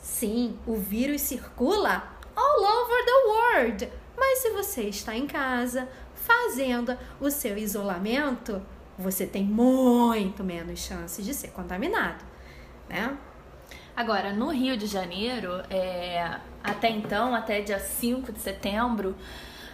Sim, 0.00 0.56
o 0.64 0.76
vírus 0.76 1.22
circula 1.22 2.12
all 2.36 2.62
over 2.62 3.04
the 3.04 3.26
world. 3.26 3.92
Mas 4.16 4.38
se 4.38 4.50
você 4.50 4.82
está 4.82 5.16
em 5.16 5.26
casa, 5.26 5.88
fazendo 6.14 6.96
o 7.20 7.28
seu 7.28 7.58
isolamento, 7.58 8.62
você 8.98 9.26
tem 9.26 9.44
muito 9.44 10.42
menos 10.42 10.80
chances 10.80 11.24
de 11.24 11.32
ser 11.32 11.48
contaminado, 11.48 12.24
né? 12.88 13.16
Agora, 13.94 14.32
no 14.32 14.48
Rio 14.50 14.76
de 14.76 14.86
Janeiro, 14.86 15.62
é, 15.70 16.36
até 16.62 16.88
então, 16.90 17.34
até 17.34 17.60
dia 17.60 17.78
5 17.78 18.32
de 18.32 18.40
setembro, 18.40 19.16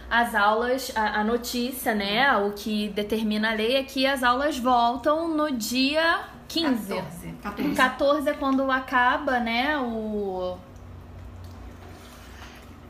as 0.09 0.33
aulas, 0.33 0.91
a, 0.95 1.19
a 1.19 1.23
notícia, 1.23 1.93
né, 1.93 2.35
o 2.37 2.51
que 2.51 2.89
determina 2.89 3.51
a 3.51 3.53
lei 3.53 3.75
é 3.75 3.83
que 3.83 4.05
as 4.05 4.23
aulas 4.23 4.57
voltam 4.57 5.27
no 5.27 5.51
dia 5.51 6.21
15. 6.47 6.95
14. 6.95 7.31
14. 7.41 7.75
14 7.75 8.29
é 8.29 8.33
quando 8.33 8.71
acaba, 8.71 9.39
né, 9.39 9.77
o... 9.77 10.57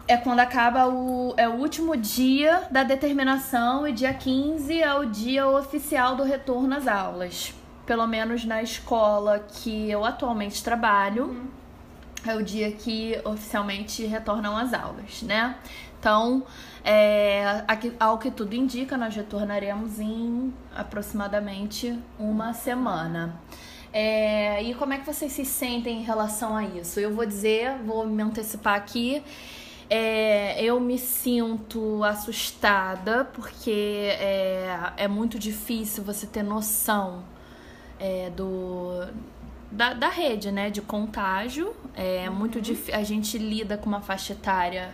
É 0.07 0.15
quando 0.17 0.39
acaba 0.39 0.87
o, 0.87 1.33
é 1.35 1.49
o 1.49 1.53
último 1.53 1.97
dia 1.97 2.67
da 2.69 2.83
determinação 2.83 3.87
e 3.87 3.91
dia 3.91 4.13
15 4.13 4.79
é 4.79 4.93
o 4.93 5.05
dia 5.05 5.47
oficial 5.47 6.15
do 6.15 6.23
retorno 6.23 6.75
às 6.75 6.87
aulas. 6.87 7.55
Pelo 7.87 8.05
menos 8.05 8.45
na 8.45 8.61
escola 8.61 9.39
que 9.39 9.89
eu 9.89 10.05
atualmente 10.05 10.63
trabalho, 10.63 11.49
é 12.23 12.35
o 12.35 12.43
dia 12.43 12.71
que 12.71 13.19
oficialmente 13.23 14.05
retornam 14.05 14.55
as 14.55 14.73
aulas, 14.73 15.23
né? 15.23 15.55
Então, 15.99 16.43
é, 16.83 17.63
ao 17.99 18.19
que 18.19 18.29
tudo 18.29 18.53
indica, 18.53 18.95
nós 18.95 19.15
retornaremos 19.15 19.99
em 19.99 20.53
aproximadamente 20.75 21.97
uma 22.19 22.53
semana. 22.53 23.39
É, 23.91 24.61
e 24.61 24.75
como 24.75 24.93
é 24.93 24.99
que 24.99 25.05
vocês 25.05 25.31
se 25.31 25.45
sentem 25.45 26.01
em 26.01 26.03
relação 26.03 26.55
a 26.55 26.63
isso? 26.63 26.99
Eu 26.99 27.15
vou 27.15 27.25
dizer, 27.25 27.77
vou 27.83 28.05
me 28.05 28.21
antecipar 28.21 28.75
aqui. 28.75 29.23
É, 29.89 30.63
eu 30.63 30.79
me 30.79 30.97
sinto 30.97 32.03
assustada 32.03 33.25
porque 33.25 34.09
é, 34.19 34.93
é 34.97 35.07
muito 35.07 35.37
difícil 35.37 36.03
você 36.03 36.25
ter 36.25 36.41
noção 36.41 37.23
é, 37.99 38.31
do, 38.31 39.05
da, 39.71 39.93
da 39.93 40.09
rede, 40.09 40.51
né, 40.51 40.69
de 40.69 40.81
contágio. 40.81 41.75
É 41.95 42.29
uhum. 42.29 42.35
muito 42.35 42.59
difícil. 42.61 42.95
A 42.95 43.03
gente 43.03 43.37
lida 43.37 43.77
com 43.77 43.87
uma 43.87 44.01
faixa 44.01 44.33
etária 44.33 44.91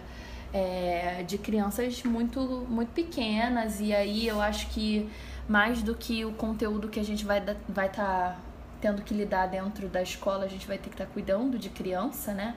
é, 0.53 1.23
de 1.25 1.37
crianças 1.37 2.03
muito, 2.03 2.39
muito 2.69 2.89
pequenas, 2.89 3.79
e 3.79 3.93
aí 3.93 4.27
eu 4.27 4.41
acho 4.41 4.67
que 4.69 5.09
mais 5.47 5.81
do 5.81 5.95
que 5.95 6.25
o 6.25 6.33
conteúdo 6.33 6.87
que 6.89 6.99
a 6.99 7.03
gente 7.03 7.25
vai 7.25 7.39
estar 7.39 7.55
vai 7.67 7.89
tá 7.89 8.37
tendo 8.79 9.01
que 9.03 9.13
lidar 9.13 9.45
dentro 9.45 9.87
da 9.87 10.01
escola, 10.01 10.45
a 10.45 10.47
gente 10.47 10.67
vai 10.67 10.77
ter 10.77 10.89
que 10.89 10.95
estar 10.95 11.05
tá 11.05 11.11
cuidando 11.11 11.57
de 11.57 11.69
criança, 11.69 12.33
né? 12.33 12.55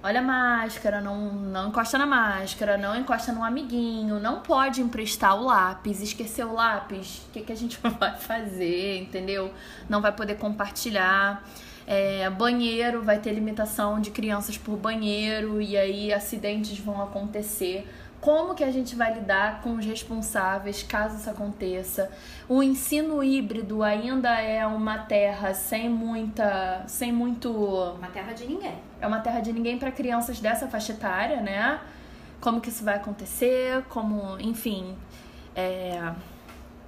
Olha 0.00 0.20
a 0.20 0.22
máscara, 0.22 1.00
não, 1.00 1.32
não 1.32 1.68
encosta 1.68 1.98
na 1.98 2.06
máscara, 2.06 2.78
não 2.78 2.94
encosta 2.94 3.32
no 3.32 3.42
amiguinho, 3.42 4.20
não 4.20 4.40
pode 4.40 4.80
emprestar 4.80 5.34
o 5.34 5.44
lápis, 5.46 6.00
esquecer 6.00 6.46
o 6.46 6.54
lápis, 6.54 7.26
o 7.28 7.32
que, 7.32 7.40
que 7.40 7.52
a 7.52 7.56
gente 7.56 7.78
vai 7.98 8.16
fazer, 8.16 8.98
entendeu? 9.00 9.52
Não 9.88 10.00
vai 10.00 10.12
poder 10.12 10.36
compartilhar. 10.36 11.42
É, 11.84 12.28
banheiro 12.30 13.02
vai 13.02 13.18
ter 13.18 13.32
limitação 13.32 14.00
de 14.00 14.10
crianças 14.10 14.56
por 14.56 14.76
banheiro 14.76 15.60
e 15.60 15.76
aí 15.76 16.12
acidentes 16.12 16.78
vão 16.78 17.02
acontecer 17.02 17.88
como 18.20 18.54
que 18.54 18.64
a 18.64 18.70
gente 18.70 18.96
vai 18.96 19.14
lidar 19.14 19.62
com 19.62 19.76
os 19.76 19.84
responsáveis 19.84 20.82
caso 20.82 21.16
isso 21.16 21.30
aconteça. 21.30 22.10
O 22.48 22.62
ensino 22.62 23.22
híbrido 23.22 23.82
ainda 23.82 24.40
é 24.40 24.66
uma 24.66 24.98
terra 24.98 25.54
sem 25.54 25.88
muita, 25.88 26.82
sem 26.88 27.12
muito, 27.12 27.50
uma 27.50 28.08
terra 28.08 28.32
de 28.32 28.44
ninguém. 28.44 28.74
É 29.00 29.06
uma 29.06 29.20
terra 29.20 29.40
de 29.40 29.52
ninguém 29.52 29.78
para 29.78 29.92
crianças 29.92 30.40
dessa 30.40 30.66
faixa 30.66 30.92
etária, 30.92 31.40
né? 31.40 31.80
Como 32.40 32.60
que 32.60 32.68
isso 32.68 32.84
vai 32.84 32.96
acontecer? 32.96 33.84
Como, 33.88 34.38
enfim, 34.40 34.96
é... 35.54 36.12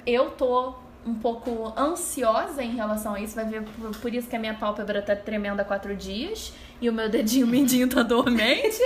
eu 0.05 0.31
tô 0.31 0.75
um 1.07 1.15
pouco 1.15 1.73
ansiosa 1.79 2.63
em 2.63 2.75
relação 2.75 3.15
a 3.15 3.21
isso. 3.21 3.37
Vai 3.37 3.45
ver 3.45 3.63
por 4.03 4.13
isso 4.13 4.29
que 4.29 4.35
a 4.35 4.39
minha 4.39 4.55
pálpebra 4.55 5.01
tá 5.01 5.15
tremendo 5.15 5.61
há 5.61 5.65
quatro 5.65 5.95
dias 5.95 6.53
e 6.81 6.89
o 6.89 6.93
meu 6.93 7.09
dedinho 7.09 7.47
mindinho 7.49 7.89
tá 7.89 8.03
dormente. 8.03 8.83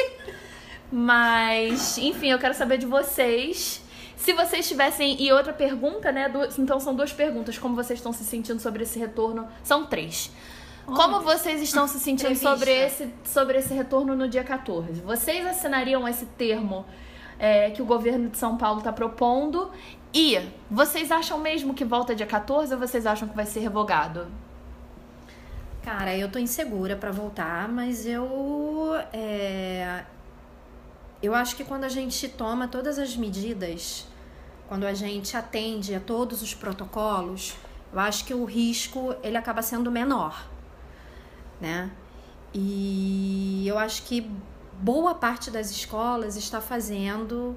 Mas, 0.96 1.98
enfim, 1.98 2.28
eu 2.28 2.38
quero 2.38 2.54
saber 2.54 2.78
de 2.78 2.86
vocês. 2.86 3.82
Se 4.16 4.32
vocês 4.32 4.68
tivessem. 4.68 5.20
E 5.20 5.32
outra 5.32 5.52
pergunta, 5.52 6.12
né? 6.12 6.32
Então 6.56 6.78
são 6.78 6.94
duas 6.94 7.12
perguntas. 7.12 7.58
Como 7.58 7.74
vocês 7.74 7.98
estão 7.98 8.12
se 8.12 8.22
sentindo 8.22 8.60
sobre 8.60 8.84
esse 8.84 8.96
retorno? 8.96 9.48
São 9.64 9.86
três. 9.86 10.30
Como 10.86 11.20
vocês 11.20 11.60
estão 11.60 11.88
se 11.88 11.98
sentindo 11.98 12.36
sobre 12.36 12.70
esse, 12.70 13.12
sobre 13.24 13.58
esse 13.58 13.74
retorno 13.74 14.14
no 14.14 14.28
dia 14.28 14.44
14? 14.44 15.00
Vocês 15.00 15.44
assinariam 15.44 16.06
esse 16.06 16.26
termo 16.26 16.86
é, 17.40 17.70
que 17.70 17.82
o 17.82 17.84
governo 17.84 18.28
de 18.28 18.38
São 18.38 18.56
Paulo 18.56 18.78
está 18.78 18.92
propondo? 18.92 19.72
E 20.12 20.38
vocês 20.70 21.10
acham 21.10 21.38
mesmo 21.38 21.74
que 21.74 21.84
volta 21.84 22.14
dia 22.14 22.26
14 22.26 22.72
ou 22.72 22.78
vocês 22.78 23.04
acham 23.04 23.26
que 23.26 23.34
vai 23.34 23.46
ser 23.46 23.58
revogado? 23.58 24.28
Cara, 25.82 26.16
eu 26.16 26.30
tô 26.30 26.38
insegura 26.38 26.94
para 26.94 27.10
voltar, 27.10 27.68
mas 27.68 28.06
eu. 28.06 28.94
É, 29.12 30.04
eu 31.24 31.34
acho 31.34 31.56
que 31.56 31.64
quando 31.64 31.84
a 31.84 31.88
gente 31.88 32.28
toma 32.28 32.68
todas 32.68 32.98
as 32.98 33.16
medidas, 33.16 34.06
quando 34.68 34.84
a 34.84 34.94
gente 34.94 35.36
atende 35.36 35.94
a 35.94 36.00
todos 36.00 36.42
os 36.42 36.54
protocolos, 36.54 37.56
eu 37.92 38.00
acho 38.00 38.24
que 38.24 38.34
o 38.34 38.44
risco 38.44 39.14
ele 39.22 39.36
acaba 39.36 39.62
sendo 39.62 39.90
menor, 39.90 40.46
né? 41.60 41.90
E 42.52 43.64
eu 43.66 43.78
acho 43.78 44.02
que 44.02 44.30
boa 44.80 45.14
parte 45.14 45.50
das 45.50 45.70
escolas 45.70 46.36
está 46.36 46.60
fazendo 46.60 47.56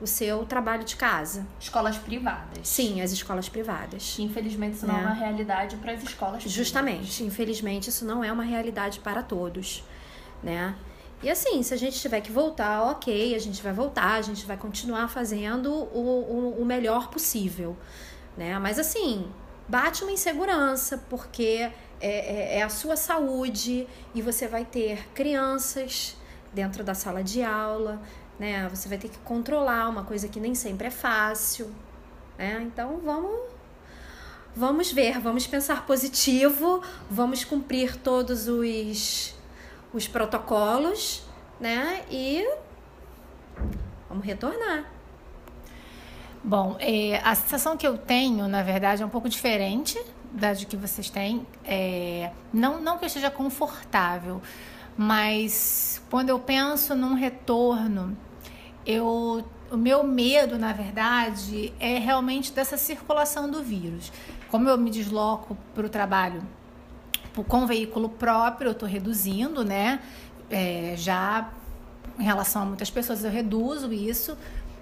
o 0.00 0.06
seu 0.06 0.44
trabalho 0.44 0.84
de 0.84 0.96
casa. 0.96 1.46
Escolas 1.58 1.96
privadas. 1.96 2.68
Sim, 2.68 3.00
as 3.00 3.12
escolas 3.12 3.48
privadas. 3.48 4.18
Infelizmente 4.18 4.74
isso 4.74 4.86
não 4.86 4.96
é, 4.96 5.02
é 5.02 5.06
uma 5.06 5.14
realidade 5.14 5.76
para 5.76 5.92
as 5.92 6.02
escolas 6.02 6.42
privadas. 6.42 6.52
Justamente, 6.52 7.24
infelizmente 7.24 7.88
isso 7.88 8.04
não 8.04 8.22
é 8.22 8.30
uma 8.30 8.44
realidade 8.44 9.00
para 9.00 9.22
todos, 9.22 9.82
né? 10.42 10.74
E 11.22 11.30
assim, 11.30 11.62
se 11.62 11.72
a 11.72 11.76
gente 11.76 11.98
tiver 11.98 12.20
que 12.20 12.30
voltar, 12.30 12.82
ok, 12.82 13.34
a 13.34 13.38
gente 13.38 13.62
vai 13.62 13.72
voltar, 13.72 14.14
a 14.14 14.22
gente 14.22 14.44
vai 14.44 14.56
continuar 14.56 15.08
fazendo 15.08 15.72
o, 15.72 16.56
o, 16.58 16.62
o 16.62 16.64
melhor 16.64 17.08
possível, 17.08 17.76
né? 18.36 18.58
Mas 18.58 18.78
assim, 18.78 19.26
bate 19.66 20.02
uma 20.02 20.12
insegurança, 20.12 20.98
porque 21.08 21.70
é, 22.00 22.08
é, 22.08 22.58
é, 22.58 22.62
a 22.62 22.68
sua 22.68 22.96
saúde 22.96 23.88
e 24.14 24.20
você 24.20 24.46
vai 24.46 24.64
ter 24.64 25.08
crianças 25.14 26.16
dentro 26.52 26.84
da 26.84 26.94
sala 26.94 27.24
de 27.24 27.42
aula, 27.42 28.00
né? 28.38 28.68
Você 28.68 28.88
vai 28.88 28.98
ter 28.98 29.08
que 29.08 29.18
controlar 29.18 29.88
uma 29.88 30.04
coisa 30.04 30.28
que 30.28 30.38
nem 30.38 30.54
sempre 30.54 30.88
é 30.88 30.90
fácil, 30.90 31.70
né? 32.36 32.62
Então 32.62 33.00
vamos 33.02 33.56
vamos 34.54 34.92
ver, 34.92 35.18
vamos 35.20 35.46
pensar 35.46 35.86
positivo, 35.86 36.82
vamos 37.10 37.44
cumprir 37.44 37.96
todos 37.96 38.48
os 38.48 39.35
os 39.96 40.06
protocolos, 40.06 41.22
né? 41.58 42.04
E 42.10 42.46
vamos 44.08 44.24
retornar. 44.24 44.84
Bom, 46.44 46.76
é, 46.78 47.18
a 47.24 47.34
sensação 47.34 47.78
que 47.78 47.86
eu 47.86 47.96
tenho, 47.96 48.46
na 48.46 48.62
verdade, 48.62 49.02
é 49.02 49.06
um 49.06 49.08
pouco 49.08 49.28
diferente 49.28 49.98
da 50.30 50.52
de 50.52 50.66
que 50.66 50.76
vocês 50.76 51.08
têm. 51.08 51.46
É, 51.64 52.30
não, 52.52 52.78
não 52.80 52.98
que 52.98 53.04
eu 53.04 53.06
esteja 53.06 53.30
confortável, 53.30 54.42
mas 54.98 56.02
quando 56.10 56.28
eu 56.28 56.38
penso 56.38 56.94
num 56.94 57.14
retorno, 57.14 58.16
eu, 58.84 59.42
o 59.72 59.76
meu 59.78 60.04
medo, 60.04 60.58
na 60.58 60.74
verdade, 60.74 61.72
é 61.80 61.98
realmente 61.98 62.52
dessa 62.52 62.76
circulação 62.76 63.50
do 63.50 63.62
vírus. 63.62 64.12
Como 64.50 64.68
eu 64.68 64.76
me 64.76 64.90
desloco 64.90 65.56
para 65.74 65.86
o 65.86 65.88
trabalho 65.88 66.42
com 67.44 67.66
veículo 67.66 68.08
próprio 68.08 68.68
eu 68.68 68.72
estou 68.72 68.88
reduzindo, 68.88 69.64
né? 69.64 70.00
É, 70.50 70.94
já 70.96 71.50
em 72.18 72.22
relação 72.22 72.62
a 72.62 72.64
muitas 72.64 72.90
pessoas 72.90 73.24
eu 73.24 73.30
reduzo 73.30 73.92
isso. 73.92 74.36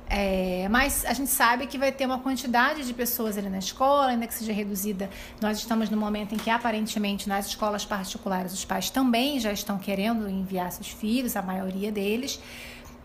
É, 0.08 0.68
mas 0.70 1.04
a 1.06 1.14
gente 1.14 1.30
sabe 1.30 1.66
que 1.66 1.78
vai 1.78 1.90
ter 1.90 2.04
uma 2.04 2.18
quantidade 2.18 2.86
de 2.86 2.92
pessoas 2.92 3.38
ali 3.38 3.48
na 3.48 3.58
escola, 3.58 4.08
ainda 4.08 4.26
que 4.26 4.34
seja 4.34 4.52
reduzida. 4.52 5.08
Nós 5.40 5.58
estamos 5.58 5.88
no 5.88 5.96
momento 5.96 6.34
em 6.34 6.38
que, 6.38 6.50
aparentemente, 6.50 7.28
nas 7.28 7.46
escolas 7.46 7.84
particulares, 7.84 8.52
os 8.52 8.64
pais 8.64 8.90
também 8.90 9.40
já 9.40 9.50
estão 9.50 9.78
querendo 9.78 10.28
enviar 10.28 10.70
seus 10.72 10.88
filhos, 10.88 11.36
a 11.36 11.42
maioria 11.42 11.90
deles. 11.90 12.38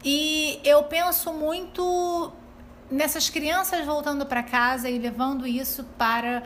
E 0.03 0.59
eu 0.63 0.83
penso 0.83 1.33
muito 1.33 2.31
nessas 2.91 3.29
crianças 3.29 3.85
voltando 3.85 4.25
para 4.25 4.43
casa 4.43 4.89
e 4.89 4.97
levando 4.97 5.47
isso 5.47 5.83
para 5.97 6.43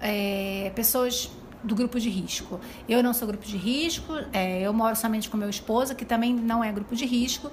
é, 0.00 0.70
pessoas 0.74 1.30
do 1.64 1.74
grupo 1.74 1.98
de 1.98 2.08
risco. 2.10 2.60
Eu 2.88 3.02
não 3.02 3.12
sou 3.12 3.26
grupo 3.26 3.44
de 3.44 3.56
risco, 3.56 4.12
é, 4.32 4.60
eu 4.60 4.72
moro 4.72 4.94
somente 4.94 5.28
com 5.30 5.36
meu 5.36 5.50
esposo, 5.50 5.94
que 5.94 6.04
também 6.04 6.34
não 6.34 6.62
é 6.62 6.70
grupo 6.70 6.94
de 6.94 7.06
risco. 7.06 7.50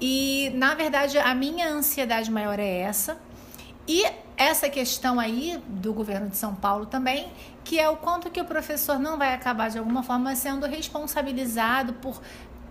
E, 0.00 0.52
na 0.54 0.74
verdade, 0.74 1.18
a 1.18 1.34
minha 1.34 1.68
ansiedade 1.68 2.30
maior 2.30 2.58
é 2.58 2.80
essa. 2.80 3.18
E 3.88 4.04
essa 4.36 4.68
questão 4.68 5.18
aí 5.18 5.58
do 5.66 5.92
governo 5.92 6.28
de 6.28 6.36
São 6.36 6.54
Paulo 6.54 6.86
também, 6.86 7.28
que 7.64 7.78
é 7.78 7.88
o 7.88 7.96
quanto 7.96 8.30
que 8.30 8.40
o 8.40 8.44
professor 8.44 8.98
não 8.98 9.16
vai 9.16 9.32
acabar 9.32 9.70
de 9.70 9.78
alguma 9.78 10.02
forma 10.02 10.34
sendo 10.36 10.66
responsabilizado 10.66 11.94
por 11.94 12.20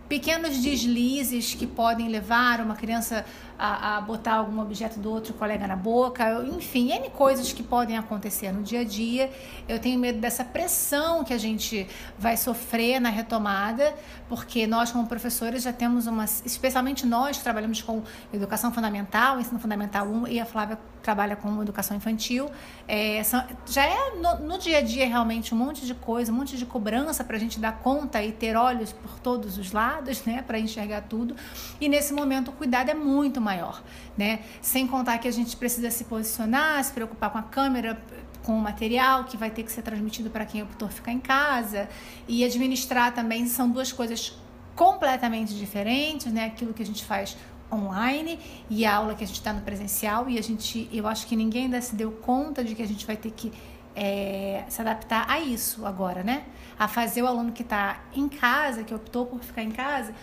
pequenos 0.08 0.58
deslizes 0.58 1.54
que 1.54 1.66
podem 1.66 2.10
levar 2.10 2.62
uma 2.62 2.76
criança 2.76 3.26
a, 3.58 3.98
a, 3.98 4.02
botar 4.02 4.36
algum 4.36 4.60
objeto 4.62 5.00
do 5.00 5.10
outro 5.10 5.34
colega 5.34 5.66
na 5.66 5.76
boca, 5.76 6.44
enfim, 6.56 6.92
N 6.92 7.10
coisas 7.10 7.54
que 7.54 7.64
podem 7.64 7.98
acontecer 7.98 8.52
no 8.52 8.62
dia 8.62 8.82
a 8.82 8.84
dia. 8.84 9.32
Eu 9.68 9.80
tenho 9.80 9.98
medo 10.00 10.20
dessa 10.20 10.44
pressão 10.44 11.24
que 11.24 11.34
a 11.34 11.38
gente 11.38 11.88
vai 12.20 12.36
sofrer 12.36 13.00
na 13.00 13.10
retomada, 13.10 13.96
porque 14.28 14.68
nós, 14.68 14.92
como 14.92 15.08
professores, 15.08 15.64
já 15.64 15.72
temos 15.72 16.06
uma. 16.06 16.26
Especialmente 16.26 17.06
nós 17.06 17.38
que 17.38 17.44
trabalhamos 17.44 17.82
com 17.82 18.04
educação 18.34 18.74
fundamental, 18.74 19.40
ensino 19.40 19.60
fundamental 19.60 20.06
1, 20.06 20.28
e 20.28 20.40
a 20.40 20.46
Flávia 20.46 20.78
trabalha 21.06 21.36
com 21.36 21.62
educação 21.62 21.96
infantil. 21.96 22.50
É, 22.88 23.22
são, 23.24 23.44
já 23.68 23.86
é 23.86 24.16
no, 24.16 24.48
no, 24.48 24.58
dia 24.58 24.80
a 24.80 24.82
dia 24.82 25.08
realmente 25.08 25.54
um 25.54 25.58
monte 25.58 25.86
de 25.86 25.94
coisa, 25.94 26.32
um 26.32 26.36
monte 26.36 26.58
de 26.58 26.66
cobrança 26.66 27.24
para 27.24 27.38
a 27.38 27.40
gente 27.40 27.60
dar 27.60 27.74
conta 27.78 28.24
e 28.24 28.32
ter 28.32 28.58
olhos 28.58 28.92
por 28.92 29.20
todos 29.20 29.60
os 29.60 29.72
lados, 29.72 29.95
né, 30.26 30.44
para 30.46 30.60
enxergar 30.60 31.02
tudo. 31.02 31.36
E 31.80 31.88
nesse 31.90 32.14
momento 32.14 32.50
o 32.50 32.52
cuidado 32.52 32.90
é 32.90 32.94
muito 32.94 33.40
maior, 33.42 33.84
né? 34.18 34.40
Sem 34.62 34.88
contar 34.88 35.18
que 35.18 35.28
a 35.28 35.32
gente 35.32 35.56
precisa 35.56 35.90
se 35.92 36.06
posicionar, 36.06 36.84
se 36.84 36.92
preocupar 36.94 37.30
com 37.30 37.38
a 37.38 37.44
câmera, 37.44 38.02
com 38.44 38.58
o 38.58 38.62
material 38.62 39.24
que 39.24 39.36
vai 39.36 39.50
ter 39.50 39.64
que 39.64 39.72
ser 39.72 39.82
transmitido 39.82 40.30
para 40.30 40.46
quem 40.46 40.62
optou 40.62 40.88
ficar 40.88 41.12
em 41.12 41.20
casa 41.20 41.90
e 42.28 42.44
administrar 42.44 43.14
também 43.14 43.48
são 43.48 43.70
duas 43.70 43.92
coisas 43.92 44.38
completamente 44.76 45.54
diferentes, 45.56 46.32
né? 46.32 46.46
Aquilo 46.46 46.74
que 46.74 46.84
a 46.84 46.86
gente 46.86 47.04
faz 47.04 47.36
online 47.72 48.40
e 48.70 48.86
a 48.86 48.96
aula 48.96 49.16
que 49.16 49.24
a 49.24 49.28
gente 49.28 49.38
está 49.38 49.52
no 49.52 49.62
presencial 49.62 50.30
e 50.30 50.38
a 50.38 50.44
gente, 50.44 50.88
eu 50.92 51.08
acho 51.08 51.26
que 51.28 51.36
ninguém 51.36 51.66
ainda 51.66 51.82
se 51.82 51.96
deu 51.96 52.12
conta 52.12 52.64
de 52.64 52.76
que 52.76 52.82
a 52.82 52.88
gente 52.88 53.06
vai 53.06 53.18
ter 53.18 53.32
que 53.32 53.52
é, 53.96 54.64
se 54.68 54.82
adaptar 54.82 55.26
a 55.30 55.40
isso 55.40 55.86
agora, 55.86 56.24
né? 56.24 56.44
A 56.78 56.88
fazer 56.88 57.22
o 57.22 57.28
aluno 57.28 57.52
que 57.52 57.62
está 57.62 58.02
em 58.14 58.28
casa, 58.28 58.84
que 58.84 58.94
optou 58.94 59.26
por 59.26 59.42
ficar 59.42 59.64
em 59.64 59.72
casa, 59.72 60.14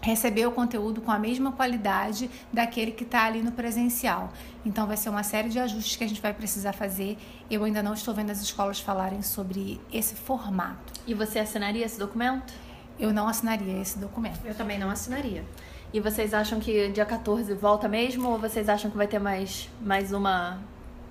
receber 0.00 0.46
o 0.46 0.52
conteúdo 0.52 1.00
com 1.00 1.10
a 1.10 1.18
mesma 1.18 1.52
qualidade 1.52 2.30
daquele 2.52 2.92
que 2.92 3.04
está 3.04 3.24
ali 3.24 3.42
no 3.42 3.52
presencial. 3.52 4.32
Então 4.64 4.86
vai 4.86 4.96
ser 4.96 5.08
uma 5.08 5.22
série 5.22 5.48
de 5.48 5.58
ajustes 5.58 5.96
que 5.96 6.04
a 6.04 6.08
gente 6.08 6.20
vai 6.20 6.32
precisar 6.32 6.72
fazer. 6.72 7.16
Eu 7.50 7.64
ainda 7.64 7.82
não 7.82 7.94
estou 7.94 8.12
vendo 8.12 8.30
as 8.30 8.40
escolas 8.40 8.80
falarem 8.80 9.22
sobre 9.22 9.80
esse 9.92 10.14
formato. 10.14 10.92
E 11.06 11.14
você 11.14 11.38
assinaria 11.38 11.84
esse 11.84 11.98
documento? 11.98 12.52
Eu 12.98 13.12
não 13.12 13.26
assinaria 13.26 13.80
esse 13.80 13.98
documento. 13.98 14.40
Eu 14.44 14.54
também 14.54 14.78
não 14.78 14.90
assinaria. 14.90 15.44
E 15.92 16.00
vocês 16.00 16.32
acham 16.32 16.58
que 16.58 16.88
dia 16.88 17.04
14 17.04 17.52
volta 17.54 17.88
mesmo 17.88 18.28
ou 18.30 18.38
vocês 18.38 18.68
acham 18.68 18.90
que 18.90 18.96
vai 18.96 19.06
ter 19.06 19.18
mais, 19.18 19.68
mais 19.80 20.12
uma 20.12 20.58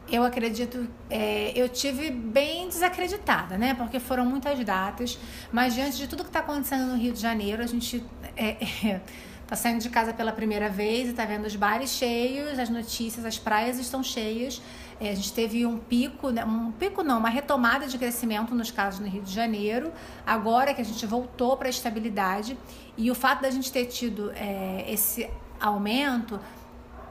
eu 0.10 0.24
acredito, 0.24 0.88
é, 1.10 1.52
eu 1.56 1.70
tive 1.70 2.12
bem 2.12 2.68
desacreditada, 2.68 3.58
né? 3.58 3.74
Porque 3.74 4.00
foram 4.00 4.26
muitas 4.26 4.64
datas, 4.64 5.18
mas 5.52 5.74
diante 5.74 5.98
de 5.98 6.08
tudo 6.08 6.24
que 6.24 6.30
está 6.30 6.40
acontecendo 6.40 6.86
no 6.86 6.98
Rio 6.98 7.14
de 7.14 7.20
Janeiro, 7.20 7.64
a 7.64 7.68
gente 7.68 8.04
é, 8.36 8.58
é, 8.86 9.02
tá 9.48 9.56
saindo 9.56 9.82
de 9.82 9.90
casa 9.90 10.14
pela 10.14 10.32
primeira 10.32 10.70
vez 10.70 11.10
e 11.10 11.14
tá 11.14 11.26
vendo 11.26 11.46
os 11.46 11.56
bares 11.56 11.92
cheios, 11.92 12.60
as 12.60 12.70
notícias, 12.70 13.26
as 13.26 13.38
praias 13.38 13.80
estão 13.80 14.04
cheias. 14.04 14.62
É, 15.00 15.10
a 15.10 15.16
gente 15.16 15.34
teve 15.34 15.66
um 15.66 15.78
pico, 15.78 16.30
né? 16.30 16.46
um 16.46 16.72
pico 16.72 17.02
não, 17.04 17.18
uma 17.18 17.30
retomada 17.30 17.88
de 17.88 17.98
crescimento 17.98 18.54
nos 18.54 18.70
casos 18.70 19.00
no 19.00 19.08
Rio 19.08 19.24
de 19.24 19.34
Janeiro, 19.34 19.92
agora 20.26 20.74
que 20.74 20.82
a 20.82 20.86
gente 20.86 21.06
voltou 21.06 21.58
para 21.58 21.68
a 21.68 21.70
estabilidade. 21.70 22.58
E 22.96 23.10
o 23.10 23.16
fato 23.16 23.42
da 23.42 23.50
gente 23.50 23.72
ter 23.72 23.86
tido 23.86 24.32
é, 24.36 24.86
esse 24.88 25.28
aumento 25.60 26.40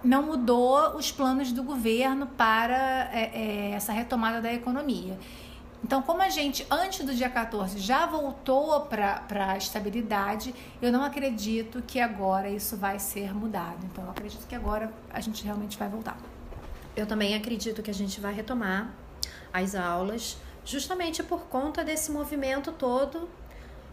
não 0.03 0.23
mudou 0.23 0.97
os 0.97 1.11
planos 1.13 1.53
do 1.53 1.63
governo 1.63 2.27
para 2.27 3.11
é, 3.13 3.31
é, 3.33 3.71
essa 3.73 3.93
retomada 3.93 4.41
da 4.41 4.53
economia. 4.53 5.19
Então, 5.83 6.03
como 6.03 6.21
a 6.21 6.29
gente, 6.29 6.67
antes 6.71 7.05
do 7.05 7.15
dia 7.15 7.31
14, 7.31 7.79
já 7.79 8.05
voltou 8.05 8.83
para 8.83 9.25
a 9.31 9.57
estabilidade, 9.57 10.55
eu 10.81 10.93
não 10.93 11.03
acredito 11.03 11.83
que 11.83 11.99
agora 11.99 12.51
isso 12.51 12.77
vai 12.77 12.99
ser 12.99 13.35
mudado. 13.35 13.79
Então, 13.91 14.05
eu 14.05 14.11
acredito 14.11 14.47
que 14.47 14.55
agora 14.55 14.93
a 15.11 15.21
gente 15.21 15.43
realmente 15.43 15.79
vai 15.79 15.89
voltar. 15.89 16.19
Eu 16.95 17.07
também 17.07 17.35
acredito 17.35 17.83
que 17.83 17.91
a 17.91 17.95
gente 17.95 18.21
vai 18.21 18.35
retomar 18.35 18.95
as 19.53 19.75
aulas, 19.75 20.37
justamente 20.65 21.23
por 21.23 21.41
conta 21.43 21.83
desse 21.83 22.11
movimento 22.11 22.73
todo 22.73 23.29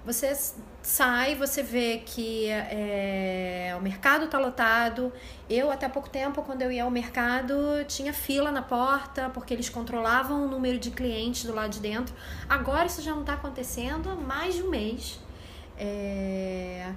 você 0.07 0.33
sai, 0.81 1.35
você 1.35 1.61
vê 1.61 2.01
que 2.05 2.47
é, 2.47 3.75
o 3.77 3.81
mercado 3.81 4.23
está 4.23 4.39
lotado. 4.39 5.11
Eu, 5.49 5.69
até 5.69 5.89
pouco 5.89 6.09
tempo, 6.09 6.41
quando 6.43 6.61
eu 6.61 6.71
ia 6.71 6.85
ao 6.85 6.89
mercado, 6.89 7.53
tinha 7.89 8.13
fila 8.13 8.49
na 8.49 8.61
porta, 8.61 9.29
porque 9.33 9.53
eles 9.53 9.67
controlavam 9.67 10.45
o 10.45 10.47
número 10.47 10.79
de 10.79 10.91
clientes 10.91 11.43
do 11.43 11.53
lado 11.53 11.71
de 11.71 11.81
dentro. 11.81 12.15
Agora 12.47 12.85
isso 12.85 13.01
já 13.01 13.11
não 13.11 13.19
está 13.19 13.33
acontecendo 13.33 14.09
há 14.09 14.15
mais 14.15 14.55
de 14.55 14.63
um 14.63 14.69
mês. 14.69 15.19
É... 15.77 16.93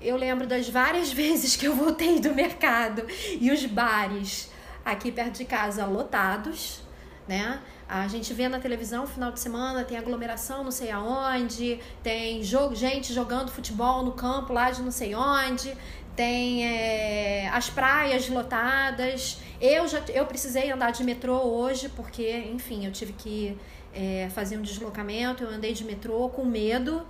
Eu 0.00 0.16
lembro 0.16 0.46
das 0.46 0.68
várias 0.68 1.10
vezes 1.12 1.56
que 1.56 1.66
eu 1.66 1.74
voltei 1.74 2.20
do 2.20 2.32
mercado 2.32 3.04
e 3.40 3.50
os 3.50 3.66
bares 3.66 4.48
aqui 4.84 5.10
perto 5.10 5.38
de 5.38 5.44
casa 5.44 5.84
lotados, 5.86 6.82
né? 7.26 7.60
A 7.88 8.08
gente 8.08 8.32
vê 8.32 8.48
na 8.48 8.58
televisão 8.58 9.06
final 9.06 9.30
de 9.30 9.38
semana, 9.38 9.84
tem 9.84 9.96
aglomeração 9.96 10.64
não 10.64 10.70
sei 10.70 10.90
aonde, 10.90 11.78
tem 12.02 12.42
jogo, 12.42 12.74
gente 12.74 13.12
jogando 13.12 13.50
futebol 13.50 14.02
no 14.02 14.12
campo 14.12 14.52
lá 14.52 14.70
de 14.70 14.82
não 14.82 14.90
sei 14.90 15.14
onde, 15.14 15.76
tem 16.16 16.66
é, 16.66 17.48
as 17.48 17.70
praias 17.70 18.28
lotadas. 18.28 19.38
Eu 19.60 19.86
já 19.86 20.00
eu 20.08 20.26
precisei 20.26 20.70
andar 20.70 20.90
de 20.90 21.04
metrô 21.04 21.36
hoje, 21.38 21.88
porque, 21.90 22.38
enfim, 22.52 22.86
eu 22.86 22.92
tive 22.92 23.12
que 23.12 23.58
é, 23.94 24.28
fazer 24.30 24.56
um 24.56 24.62
deslocamento, 24.62 25.44
eu 25.44 25.50
andei 25.50 25.72
de 25.72 25.84
metrô 25.84 26.28
com 26.28 26.44
medo, 26.44 27.06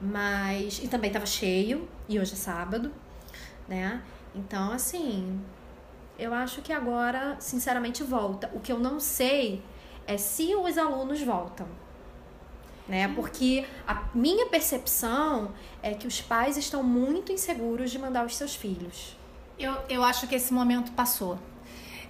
mas. 0.00 0.80
E 0.82 0.88
também 0.88 1.08
estava 1.08 1.26
cheio, 1.26 1.88
e 2.08 2.18
hoje 2.18 2.32
é 2.32 2.36
sábado, 2.36 2.92
né? 3.68 4.02
Então, 4.34 4.72
assim, 4.72 5.40
eu 6.20 6.34
acho 6.34 6.60
que 6.60 6.72
agora, 6.72 7.36
sinceramente, 7.40 8.02
volta. 8.02 8.50
O 8.54 8.60
que 8.60 8.70
eu 8.70 8.78
não 8.78 9.00
sei 9.00 9.62
é 10.06 10.16
se 10.16 10.54
os 10.54 10.76
alunos 10.76 11.20
voltam. 11.22 11.66
Né? 12.86 13.08
Porque 13.14 13.64
a 13.86 14.02
minha 14.14 14.46
percepção 14.46 15.52
é 15.82 15.94
que 15.94 16.06
os 16.06 16.20
pais 16.20 16.56
estão 16.56 16.82
muito 16.82 17.32
inseguros 17.32 17.90
de 17.90 17.98
mandar 17.98 18.26
os 18.26 18.36
seus 18.36 18.54
filhos. 18.54 19.16
Eu, 19.58 19.74
eu 19.88 20.02
acho 20.02 20.26
que 20.26 20.34
esse 20.34 20.52
momento 20.52 20.92
passou. 20.92 21.38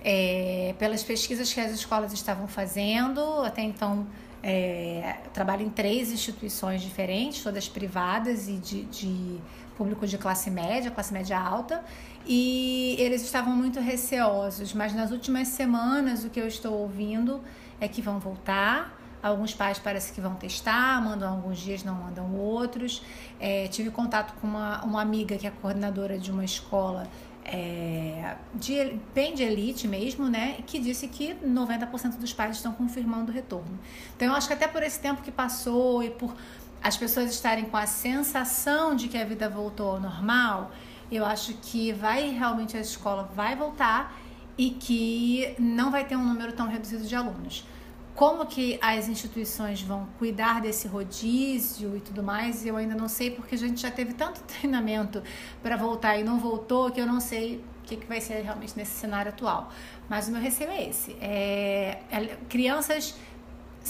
É, 0.03 0.75
pelas 0.79 1.05
pesquisas 1.05 1.53
que 1.53 1.61
as 1.61 1.73
escolas 1.73 2.13
estavam 2.13 2.49
fazendo, 2.49 3.21
até 3.43 3.61
então 3.61 4.07
é, 4.43 5.19
trabalho 5.35 5.63
em 5.67 5.69
três 5.69 6.11
instituições 6.11 6.81
diferentes, 6.81 7.43
todas 7.43 7.69
privadas 7.69 8.49
e 8.49 8.57
de, 8.57 8.83
de 8.85 9.41
público 9.81 10.07
de 10.07 10.19
classe 10.19 10.51
média, 10.51 10.91
classe 10.91 11.11
média 11.11 11.41
alta, 11.41 11.83
e 12.27 12.97
eles 12.99 13.23
estavam 13.23 13.57
muito 13.57 13.81
receosos, 13.81 14.75
mas 14.75 14.93
nas 14.93 15.11
últimas 15.11 15.49
semanas 15.49 16.23
o 16.23 16.29
que 16.29 16.39
eu 16.39 16.47
estou 16.47 16.75
ouvindo 16.75 17.41
é 17.81 17.89
que 17.89 18.03
vão 18.03 18.19
voltar. 18.19 18.95
Alguns 19.23 19.55
pais 19.55 19.79
parece 19.79 20.13
que 20.13 20.21
vão 20.21 20.35
testar, 20.35 21.03
mandam 21.03 21.33
alguns 21.33 21.59
dias, 21.59 21.83
não 21.83 21.95
mandam 21.95 22.35
outros. 22.35 23.03
É, 23.39 23.69
tive 23.69 23.91
contato 23.91 24.35
com 24.39 24.47
uma, 24.47 24.85
uma 24.85 25.01
amiga 25.01 25.39
que 25.39 25.47
é 25.47 25.51
coordenadora 25.51 26.19
de 26.19 26.31
uma 26.31 26.45
escola 26.45 27.09
é, 27.45 28.37
de, 28.55 28.99
bem 29.15 29.35
de 29.35 29.43
elite 29.43 29.89
mesmo, 29.89 30.29
né? 30.29 30.59
Que 30.67 30.79
disse 30.79 31.09
que 31.09 31.35
90% 31.35 32.19
dos 32.19 32.33
pais 32.33 32.57
estão 32.57 32.73
confirmando 32.73 33.33
o 33.33 33.35
retorno. 33.35 33.79
Então 34.15 34.29
eu 34.29 34.35
acho 34.35 34.47
que 34.47 34.55
até 34.55 34.69
por 34.69 34.83
esse 34.83 35.01
tempo 35.01 35.23
que 35.23 35.33
passou 35.33 36.03
e 36.03 36.11
por 36.11 36.35
as 36.83 36.97
pessoas 36.97 37.31
estarem 37.31 37.65
com 37.65 37.77
a 37.77 37.87
sensação 37.87 38.95
de 38.95 39.09
que 39.09 39.19
a 39.19 39.25
vida 39.25 39.49
voltou 39.49 39.93
ao 39.93 40.01
normal, 40.01 40.71
eu 41.11 41.25
acho 41.25 41.55
que 41.55 41.93
vai 41.93 42.31
realmente 42.31 42.77
a 42.77 42.81
escola 42.81 43.31
vai 43.35 43.57
voltar 43.57 44.17
e 44.57 44.71
que 44.71 45.55
não 45.59 45.91
vai 45.91 46.05
ter 46.05 46.17
um 46.17 46.25
número 46.25 46.53
tão 46.53 46.69
reduzido 46.69 47.07
de 47.07 47.15
alunos. 47.15 47.67
Como 48.15 48.45
que 48.45 48.79
as 48.83 49.09
instituições 49.09 49.81
vão 49.81 50.07
cuidar 50.19 50.61
desse 50.61 50.87
rodízio 50.87 51.97
e 51.97 52.01
tudo 52.01 52.23
mais, 52.23 52.67
eu 52.67 52.77
ainda 52.77 52.95
não 52.95 53.09
sei, 53.09 53.31
porque 53.31 53.55
a 53.55 53.59
gente 53.59 53.81
já 53.81 53.91
teve 53.91 54.13
tanto 54.13 54.41
treinamento 54.45 55.23
para 55.63 55.77
voltar 55.77 56.19
e 56.19 56.25
não 56.25 56.39
voltou 56.39 56.91
que 56.91 57.01
eu 57.01 57.07
não 57.07 57.21
sei 57.21 57.57
o 57.57 57.83
que, 57.85 57.97
que 57.97 58.07
vai 58.07 58.21
ser 58.21 58.43
realmente 58.43 58.77
nesse 58.77 58.93
cenário 58.93 59.31
atual. 59.31 59.73
Mas 60.09 60.29
o 60.29 60.33
meu 60.33 60.41
receio 60.41 60.71
é 60.71 60.89
esse: 60.89 61.17
é, 61.21 62.03
é 62.11 62.37
crianças 62.49 63.15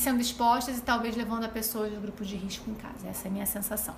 sendo 0.01 0.21
expostas 0.21 0.79
e 0.79 0.81
talvez 0.81 1.15
levando 1.17 1.45
a 1.45 1.49
pessoas 1.49 1.93
do 1.93 2.01
grupo 2.01 2.25
de 2.25 2.37
risco 2.37 2.71
em 2.71 2.75
casa. 2.75 3.09
Essa 3.09 3.27
é 3.27 3.31
a 3.31 3.33
minha 3.33 3.47
sensação. 3.47 3.95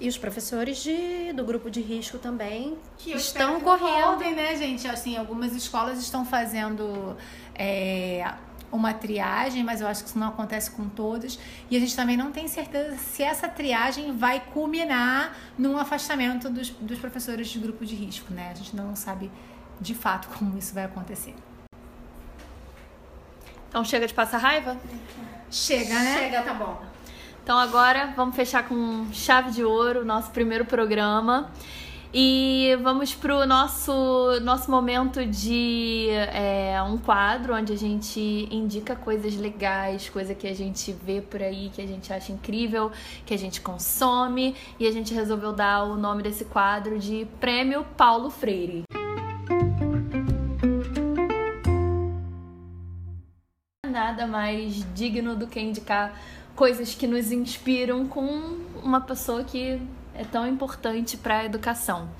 E 0.00 0.08
os 0.08 0.18
professores 0.18 0.82
de, 0.82 1.32
do 1.32 1.44
grupo 1.44 1.70
de 1.70 1.80
risco 1.80 2.18
também 2.18 2.76
que 2.98 3.12
estão 3.12 3.60
correndo. 3.60 4.06
Voltem, 4.06 4.34
né, 4.34 4.56
gente? 4.56 4.86
Assim, 4.88 5.16
algumas 5.16 5.54
escolas 5.54 5.98
estão 5.98 6.24
fazendo 6.24 7.16
é, 7.54 8.34
uma 8.72 8.92
triagem, 8.92 9.62
mas 9.62 9.80
eu 9.80 9.86
acho 9.86 10.02
que 10.02 10.10
isso 10.10 10.18
não 10.18 10.28
acontece 10.28 10.70
com 10.72 10.88
todas. 10.88 11.38
E 11.70 11.76
a 11.76 11.80
gente 11.80 11.94
também 11.94 12.16
não 12.16 12.32
tem 12.32 12.48
certeza 12.48 12.96
se 12.96 13.22
essa 13.22 13.48
triagem 13.48 14.16
vai 14.16 14.40
culminar 14.40 15.36
num 15.56 15.78
afastamento 15.78 16.50
dos, 16.50 16.70
dos 16.70 16.98
professores 16.98 17.48
de 17.48 17.58
grupo 17.60 17.86
de 17.86 17.94
risco, 17.94 18.32
né? 18.32 18.50
A 18.50 18.54
gente 18.54 18.74
não 18.74 18.96
sabe 18.96 19.30
de 19.80 19.94
fato 19.94 20.28
como 20.36 20.58
isso 20.58 20.74
vai 20.74 20.84
acontecer. 20.84 21.34
Então 23.74 23.84
chega 23.84 24.06
de 24.06 24.14
passar 24.14 24.38
raiva? 24.38 24.76
Chega, 25.50 25.94
né? 25.94 26.16
Chega, 26.16 26.42
tá 26.42 26.54
bom. 26.54 26.80
Então 27.42 27.58
agora 27.58 28.14
vamos 28.14 28.36
fechar 28.36 28.68
com 28.68 29.08
chave 29.12 29.50
de 29.50 29.64
ouro 29.64 30.02
o 30.02 30.04
nosso 30.04 30.30
primeiro 30.30 30.64
programa. 30.64 31.50
E 32.14 32.78
vamos 32.84 33.16
pro 33.16 33.44
nosso, 33.44 34.38
nosso 34.42 34.70
momento 34.70 35.26
de 35.26 36.06
é, 36.32 36.80
um 36.86 36.96
quadro 36.96 37.52
onde 37.52 37.72
a 37.72 37.76
gente 37.76 38.48
indica 38.48 38.94
coisas 38.94 39.34
legais, 39.34 40.08
coisa 40.08 40.36
que 40.36 40.46
a 40.46 40.54
gente 40.54 40.92
vê 40.92 41.20
por 41.20 41.42
aí, 41.42 41.68
que 41.74 41.82
a 41.82 41.86
gente 41.86 42.12
acha 42.12 42.30
incrível, 42.30 42.92
que 43.26 43.34
a 43.34 43.36
gente 43.36 43.60
consome. 43.60 44.54
E 44.78 44.86
a 44.86 44.92
gente 44.92 45.12
resolveu 45.12 45.52
dar 45.52 45.82
o 45.82 45.96
nome 45.96 46.22
desse 46.22 46.44
quadro 46.44 46.96
de 46.96 47.26
Prêmio 47.40 47.84
Paulo 47.96 48.30
Freire. 48.30 48.84
Nada 54.04 54.26
mais 54.26 54.84
digno 54.94 55.34
do 55.34 55.46
que 55.46 55.58
indicar 55.58 56.20
coisas 56.54 56.94
que 56.94 57.06
nos 57.06 57.32
inspiram 57.32 58.06
com 58.06 58.58
uma 58.82 59.00
pessoa 59.00 59.42
que 59.42 59.80
é 60.14 60.22
tão 60.30 60.46
importante 60.46 61.16
para 61.16 61.38
a 61.38 61.44
educação. 61.46 62.10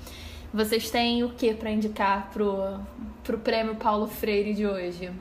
Vocês 0.51 0.89
têm 0.89 1.23
o 1.23 1.29
que 1.29 1.53
para 1.53 1.69
indicar 1.69 2.31
pro, 2.33 2.79
pro 3.23 3.37
prêmio 3.37 3.75
Paulo 3.75 4.07
Freire 4.07 4.55
de 4.55 4.65
hoje? 4.65 5.11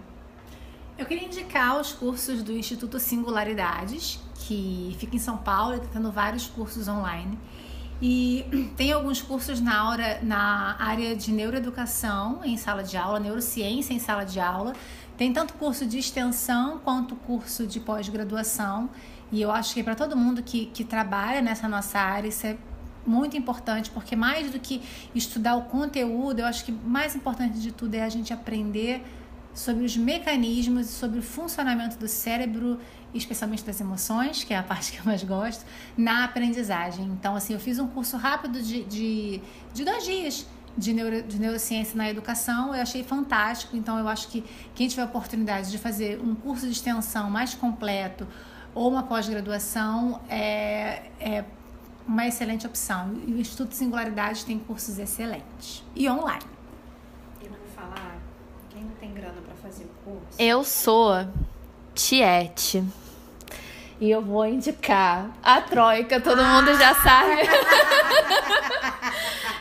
Eu 0.97 1.05
queria 1.05 1.27
indicar 1.27 1.79
os 1.79 1.93
cursos 1.93 2.43
do 2.43 2.53
Instituto 2.53 2.99
Singularidades, 2.99 4.19
que 4.35 4.97
fica 4.99 5.15
em 5.15 5.19
São 5.19 5.37
Paulo, 5.37 5.75
está 5.75 5.89
tendo 5.93 6.11
vários 6.11 6.47
cursos 6.47 6.89
online. 6.89 7.39
E 8.01 8.45
tem 8.75 8.91
alguns 8.93 9.21
cursos 9.21 9.61
na, 9.61 9.77
aula, 9.77 10.19
na 10.23 10.77
área 10.79 11.15
de 11.15 11.31
neuroeducação 11.31 12.41
em 12.43 12.57
sala 12.57 12.83
de 12.83 12.97
aula, 12.97 13.21
neurociência 13.21 13.93
em 13.93 13.99
sala 13.99 14.25
de 14.25 14.41
aula. 14.41 14.73
Tem 15.17 15.33
tanto 15.33 15.55
curso 15.55 15.87
de 15.87 15.99
extensão 15.99 16.79
quanto 16.79 17.15
curso 17.15 17.67
de 17.67 17.79
pós-graduação. 17.79 18.91
E 19.31 19.41
eu 19.41 19.51
acho 19.51 19.75
que 19.75 19.83
para 19.83 19.95
todo 19.95 20.17
mundo 20.17 20.43
que, 20.43 20.67
que 20.67 20.85
trabalha 20.85 21.41
nessa 21.41 21.69
nossa 21.69 21.99
área, 21.99 22.29
isso 22.29 22.47
é 22.47 22.57
muito 23.07 23.37
importante, 23.37 23.91
porque 23.91 24.17
mais 24.17 24.51
do 24.51 24.59
que 24.59 24.83
estudar 25.15 25.57
o 25.57 25.63
conteúdo, 25.63 26.41
eu 26.41 26.47
acho 26.47 26.65
que 26.65 26.73
mais 26.73 27.15
importante 27.15 27.61
de 27.61 27.71
tudo 27.71 27.95
é 27.95 28.03
a 28.03 28.09
gente 28.09 28.33
aprender 28.33 29.05
sobre 29.53 29.85
os 29.85 29.97
mecanismos 29.97 30.89
e 30.89 30.93
sobre 30.93 31.21
o 31.21 31.23
funcionamento 31.23 31.97
do 31.97 32.09
cérebro, 32.09 32.81
especialmente 33.15 33.63
das 33.63 33.81
emoções, 33.81 34.43
que 34.43 34.53
é 34.53 34.57
a 34.57 34.63
parte 34.63 34.91
que 34.91 34.99
eu 34.99 35.05
mais 35.05 35.23
gosto, 35.23 35.65
na 35.97 36.25
aprendizagem. 36.25 37.05
Então, 37.07 37.37
assim, 37.37 37.53
eu 37.53 37.61
fiz 37.61 37.79
um 37.79 37.87
curso 37.87 38.17
rápido 38.17 38.61
de, 38.61 38.83
de, 38.85 39.41
de 39.73 39.85
dois 39.85 40.05
dias 40.05 40.47
de, 40.77 40.93
neuro, 40.93 41.23
de 41.23 41.39
neurociência 41.39 41.97
na 41.97 42.09
educação, 42.09 42.75
eu 42.75 42.83
achei 42.83 43.03
fantástico. 43.03 43.77
Então, 43.77 43.99
eu 43.99 44.09
acho 44.09 44.29
que 44.29 44.45
quem 44.75 44.89
tiver 44.89 45.03
a 45.03 45.07
oportunidade 45.07 45.71
de 45.71 45.79
fazer 45.79 46.21
um 46.21 46.35
curso 46.35 46.67
de 46.67 46.73
extensão 46.73 47.31
mais 47.31 47.55
completo 47.55 48.27
ou 48.75 48.91
uma 48.91 49.05
pós-graduação 49.05 50.21
é, 50.29 51.03
é 51.21 51.45
uma 52.07 52.27
excelente 52.27 52.67
opção. 52.67 53.15
E 53.27 53.33
o 53.33 53.39
Instituto 53.39 53.75
Singularidade 53.75 54.45
tem 54.45 54.59
cursos 54.59 54.99
excelentes 54.99 55.83
e 55.95 56.09
online. 56.09 56.45
Eu 57.41 57.49
vou 57.49 57.59
falar, 57.75 58.17
quem 58.71 58.83
não 58.83 58.95
tem 58.97 59.13
grana 59.13 59.41
para 59.41 59.55
fazer 59.57 59.85
o 59.85 60.05
curso? 60.05 60.37
Eu 60.39 60.65
sou 60.65 61.27
Tiete. 61.95 62.85
E 64.01 64.11
eu 64.11 64.21
vou 64.21 64.45
indicar 64.45 65.31
a 65.43 65.61
Troika, 65.61 66.21
todo 66.21 66.41
ah! 66.41 66.61
mundo 66.61 66.77
já 66.77 66.95
sabe. 66.97 67.43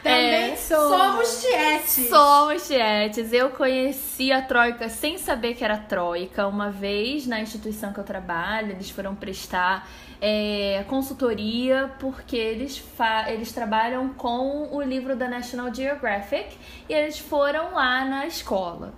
Também 0.03 0.51
é, 0.51 0.55
sou. 0.57 0.89
Somos 0.89 1.41
tietes. 1.41 2.09
Somos 2.09 2.67
tietes. 2.67 3.31
Eu 3.31 3.51
conheci 3.51 4.33
a 4.33 4.41
Troika 4.41 4.89
sem 4.89 5.17
saber 5.17 5.55
que 5.55 5.63
era 5.63 5.77
Troika. 5.77 6.45
Uma 6.45 6.69
vez 6.69 7.25
na 7.25 7.39
instituição 7.39 7.93
que 7.93 7.99
eu 7.99 8.03
trabalho, 8.03 8.71
eles 8.71 8.89
foram 8.89 9.15
prestar 9.15 9.89
é, 10.19 10.83
consultoria 10.87 11.89
porque 11.99 12.35
eles, 12.35 12.83
eles 13.27 13.53
trabalham 13.53 14.09
com 14.09 14.67
o 14.75 14.81
livro 14.81 15.15
da 15.15 15.29
National 15.29 15.73
Geographic 15.73 16.57
e 16.89 16.93
eles 16.93 17.17
foram 17.17 17.73
lá 17.73 18.03
na 18.03 18.27
escola. 18.27 18.93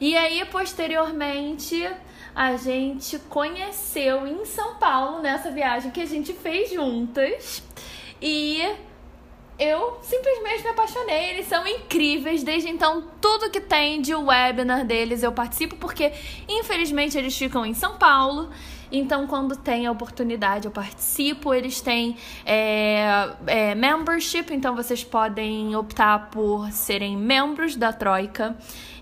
E 0.00 0.16
aí, 0.16 0.44
posteriormente, 0.44 1.90
a 2.34 2.56
gente 2.56 3.18
conheceu 3.30 4.26
em 4.26 4.44
São 4.44 4.76
Paulo 4.76 5.22
nessa 5.22 5.50
viagem 5.50 5.90
que 5.90 6.00
a 6.00 6.06
gente 6.06 6.32
fez 6.32 6.70
juntas. 6.70 7.64
E 8.20 8.62
eu 9.58 9.98
simplesmente 10.02 10.62
me 10.62 10.70
apaixonei. 10.70 11.30
Eles 11.30 11.46
são 11.46 11.66
incríveis. 11.66 12.42
Desde 12.42 12.68
então, 12.68 13.04
tudo 13.20 13.50
que 13.50 13.60
tem 13.60 14.00
de 14.00 14.14
webinar 14.14 14.84
deles 14.84 15.22
eu 15.22 15.32
participo, 15.32 15.76
porque 15.76 16.12
infelizmente 16.48 17.16
eles 17.16 17.36
ficam 17.36 17.64
em 17.64 17.74
São 17.74 17.96
Paulo. 17.96 18.50
Então, 18.90 19.26
quando 19.26 19.56
tem 19.56 19.86
a 19.86 19.90
oportunidade, 19.90 20.66
eu 20.66 20.70
participo. 20.70 21.52
Eles 21.52 21.80
têm 21.80 22.16
é, 22.44 23.30
é, 23.46 23.74
membership, 23.74 24.52
então 24.52 24.76
vocês 24.76 25.02
podem 25.02 25.74
optar 25.74 26.30
por 26.30 26.70
serem 26.70 27.16
membros 27.16 27.74
da 27.74 27.92
Troika 27.92 28.56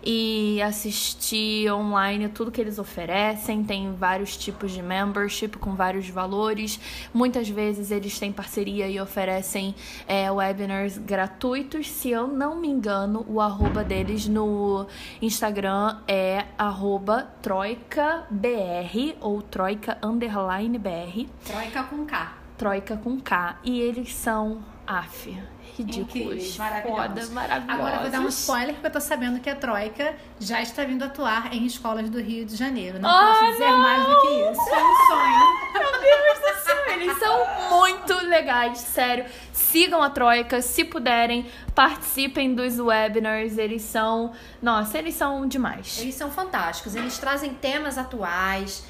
e 0.04 0.60
assistir 0.62 1.70
online 1.72 2.28
tudo 2.28 2.50
que 2.50 2.60
eles 2.60 2.78
oferecem. 2.78 3.64
Tem 3.64 3.92
vários 3.94 4.36
tipos 4.36 4.72
de 4.72 4.82
membership 4.82 5.58
com 5.58 5.74
vários 5.74 6.08
valores. 6.08 6.78
Muitas 7.12 7.48
vezes 7.48 7.90
eles 7.90 8.18
têm 8.18 8.32
parceria 8.32 8.88
e 8.88 9.00
oferecem 9.00 9.74
é, 10.06 10.30
webinars 10.30 10.98
gratuitos. 10.98 11.90
Se 11.90 12.10
eu 12.10 12.26
não 12.26 12.56
me 12.56 12.68
engano, 12.68 13.24
o 13.28 13.40
arroba 13.40 13.82
deles 13.82 14.28
no 14.28 14.86
Instagram 15.22 15.98
é 16.06 16.44
arroba 16.58 17.28
troicabr 17.40 19.16
ou 19.20 19.40
troika 19.42 19.98
underline 20.02 20.78
br. 20.78 21.26
Troika 21.44 21.82
com 21.84 22.04
K. 22.04 22.32
Troika 22.58 22.96
com 22.96 23.20
K. 23.20 23.58
E 23.64 23.80
eles 23.80 24.14
são 24.14 24.73
AF 24.86 25.36
ridículos. 25.76 26.56
Foda. 26.56 27.20
Agora 27.68 27.98
vou 27.98 28.10
dar 28.10 28.20
um 28.20 28.28
spoiler 28.28 28.74
porque 28.74 28.86
eu 28.86 28.92
tô 28.92 29.00
sabendo 29.00 29.40
que 29.40 29.50
a 29.50 29.56
Troika 29.56 30.14
já 30.38 30.62
está 30.62 30.84
vindo 30.84 31.02
atuar 31.02 31.52
em 31.52 31.66
escolas 31.66 32.08
do 32.08 32.20
Rio 32.20 32.44
de 32.44 32.56
Janeiro. 32.56 32.98
Não 33.00 33.10
oh, 33.10 33.34
posso 33.34 33.52
dizer 33.52 33.70
não! 33.70 33.78
mais 33.78 34.04
do 34.04 34.20
que 34.20 34.28
isso. 34.28 34.70
É 34.70 34.84
um 34.84 34.96
sonho. 35.08 35.54
Meu 35.72 36.00
Deus 36.00 36.38
do 36.38 36.64
céu, 36.64 36.92
eles 36.92 37.18
são 37.18 37.78
muito 37.78 38.14
legais, 38.26 38.78
sério. 38.78 39.26
Sigam 39.52 40.02
a 40.02 40.10
Troika, 40.10 40.62
se 40.62 40.84
puderem, 40.84 41.46
participem 41.74 42.54
dos 42.54 42.78
webinars, 42.78 43.58
eles 43.58 43.82
são, 43.82 44.32
nossa, 44.62 44.98
eles 44.98 45.14
são 45.14 45.46
demais. 45.48 45.98
Eles 46.00 46.14
são 46.14 46.30
fantásticos, 46.30 46.94
eles 46.94 47.18
trazem 47.18 47.52
temas 47.54 47.98
atuais, 47.98 48.84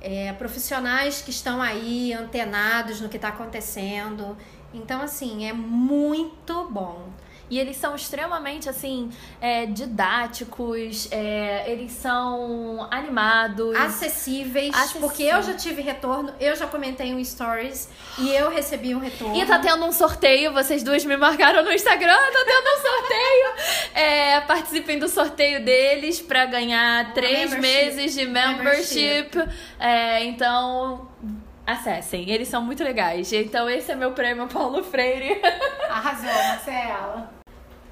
é, 0.00 0.32
profissionais 0.32 1.20
que 1.20 1.30
estão 1.30 1.60
aí 1.60 2.14
antenados 2.14 3.02
no 3.02 3.08
que 3.10 3.16
está 3.16 3.28
acontecendo. 3.28 4.36
Então, 4.72 5.02
assim, 5.02 5.46
é 5.46 5.52
muito 5.52 6.68
bom. 6.70 7.10
E 7.50 7.58
eles 7.58 7.76
são 7.76 7.96
extremamente, 7.96 8.68
assim, 8.68 9.10
é, 9.40 9.66
didáticos, 9.66 11.08
é, 11.10 11.64
eles 11.66 11.90
são 11.90 12.86
animados. 12.92 13.74
Acessíveis, 13.74 14.72
acessíveis, 14.72 14.92
porque 14.92 15.24
eu 15.24 15.42
já 15.42 15.54
tive 15.54 15.82
retorno, 15.82 16.32
eu 16.38 16.54
já 16.54 16.68
comentei 16.68 17.12
um 17.12 17.22
stories 17.24 17.88
e 18.18 18.30
eu 18.30 18.50
recebi 18.50 18.94
um 18.94 19.00
retorno. 19.00 19.34
E 19.36 19.44
tá 19.44 19.58
tendo 19.58 19.84
um 19.84 19.90
sorteio, 19.90 20.52
vocês 20.52 20.84
duas 20.84 21.04
me 21.04 21.16
marcaram 21.16 21.64
no 21.64 21.72
Instagram, 21.72 22.14
tá 22.32 22.44
tendo 22.46 22.68
um 22.68 22.82
sorteio. 22.82 24.00
é, 24.00 24.40
participem 24.42 25.00
do 25.00 25.08
sorteio 25.08 25.64
deles 25.64 26.20
para 26.20 26.46
ganhar 26.46 27.12
três 27.14 27.52
meses 27.58 28.14
de 28.14 28.26
membership. 28.26 29.36
membership. 29.36 29.58
É, 29.80 30.22
então, 30.22 31.09
Acessem, 31.70 32.28
eles 32.28 32.48
são 32.48 32.62
muito 32.62 32.82
legais. 32.82 33.32
Então 33.32 33.68
esse 33.68 33.92
é 33.92 33.94
meu 33.94 34.12
prêmio 34.12 34.48
Paulo 34.48 34.82
Freire. 34.82 35.40
Arrasou, 35.88 36.26
Marcela. 36.26 37.32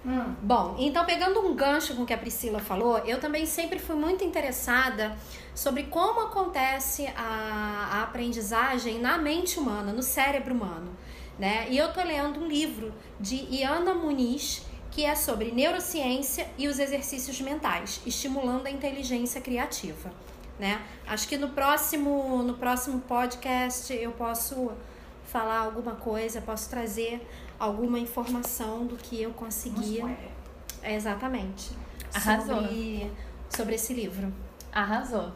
Hum. 0.05 0.35
Bom, 0.43 0.77
então 0.79 1.05
pegando 1.05 1.41
um 1.41 1.55
gancho 1.55 1.95
com 1.95 2.03
o 2.03 2.07
que 2.07 2.15
a 2.15 2.19
Priscila 2.19 2.59
falou, 2.59 2.99
eu 2.99 3.21
também 3.21 3.47
sempre 3.47 3.79
fui 3.79 3.95
muito 3.95 4.25
interessada 4.25 5.17
sobre 5.55 5.85
como 5.85 6.21
acontece 6.21 7.07
a, 7.17 7.91
a 7.93 8.03
aprendizagem 8.03 8.99
na 9.01 9.19
mente 9.19 9.59
humana, 9.59 9.93
no 9.93 10.03
cérebro 10.03 10.55
humano. 10.55 10.97
Né? 11.39 11.69
E 11.71 11.79
eu 11.79 11.93
tô 11.93 12.03
lendo 12.03 12.41
um 12.41 12.49
livro 12.49 12.93
de 13.21 13.37
Iana 13.51 13.95
Muniz, 13.95 14.67
que 14.91 15.05
é 15.05 15.15
sobre 15.15 15.53
neurociência 15.53 16.49
e 16.59 16.67
os 16.67 16.79
exercícios 16.79 17.41
mentais, 17.41 18.01
estimulando 18.05 18.67
a 18.67 18.71
inteligência 18.71 19.41
criativa 19.41 20.11
né? 20.59 20.81
Acho 21.07 21.29
que 21.29 21.37
no 21.37 21.51
próximo, 21.51 22.43
no 22.43 22.55
próximo 22.55 23.01
podcast 23.01 23.93
eu 23.93 24.13
posso 24.13 24.73
falar 25.25 25.59
alguma 25.59 25.95
coisa, 25.95 26.41
posso 26.41 26.69
trazer 26.69 27.27
alguma 27.59 27.99
informação 27.99 28.87
do 28.87 28.97
que 28.97 29.21
eu 29.21 29.31
conseguia. 29.31 30.05
É, 30.83 30.95
exatamente. 30.95 31.71
Arrasou. 32.15 32.63
Sobre, 32.63 33.13
sobre 33.51 33.75
esse 33.75 33.93
livro. 33.93 34.33
Arrasou. 34.73 35.33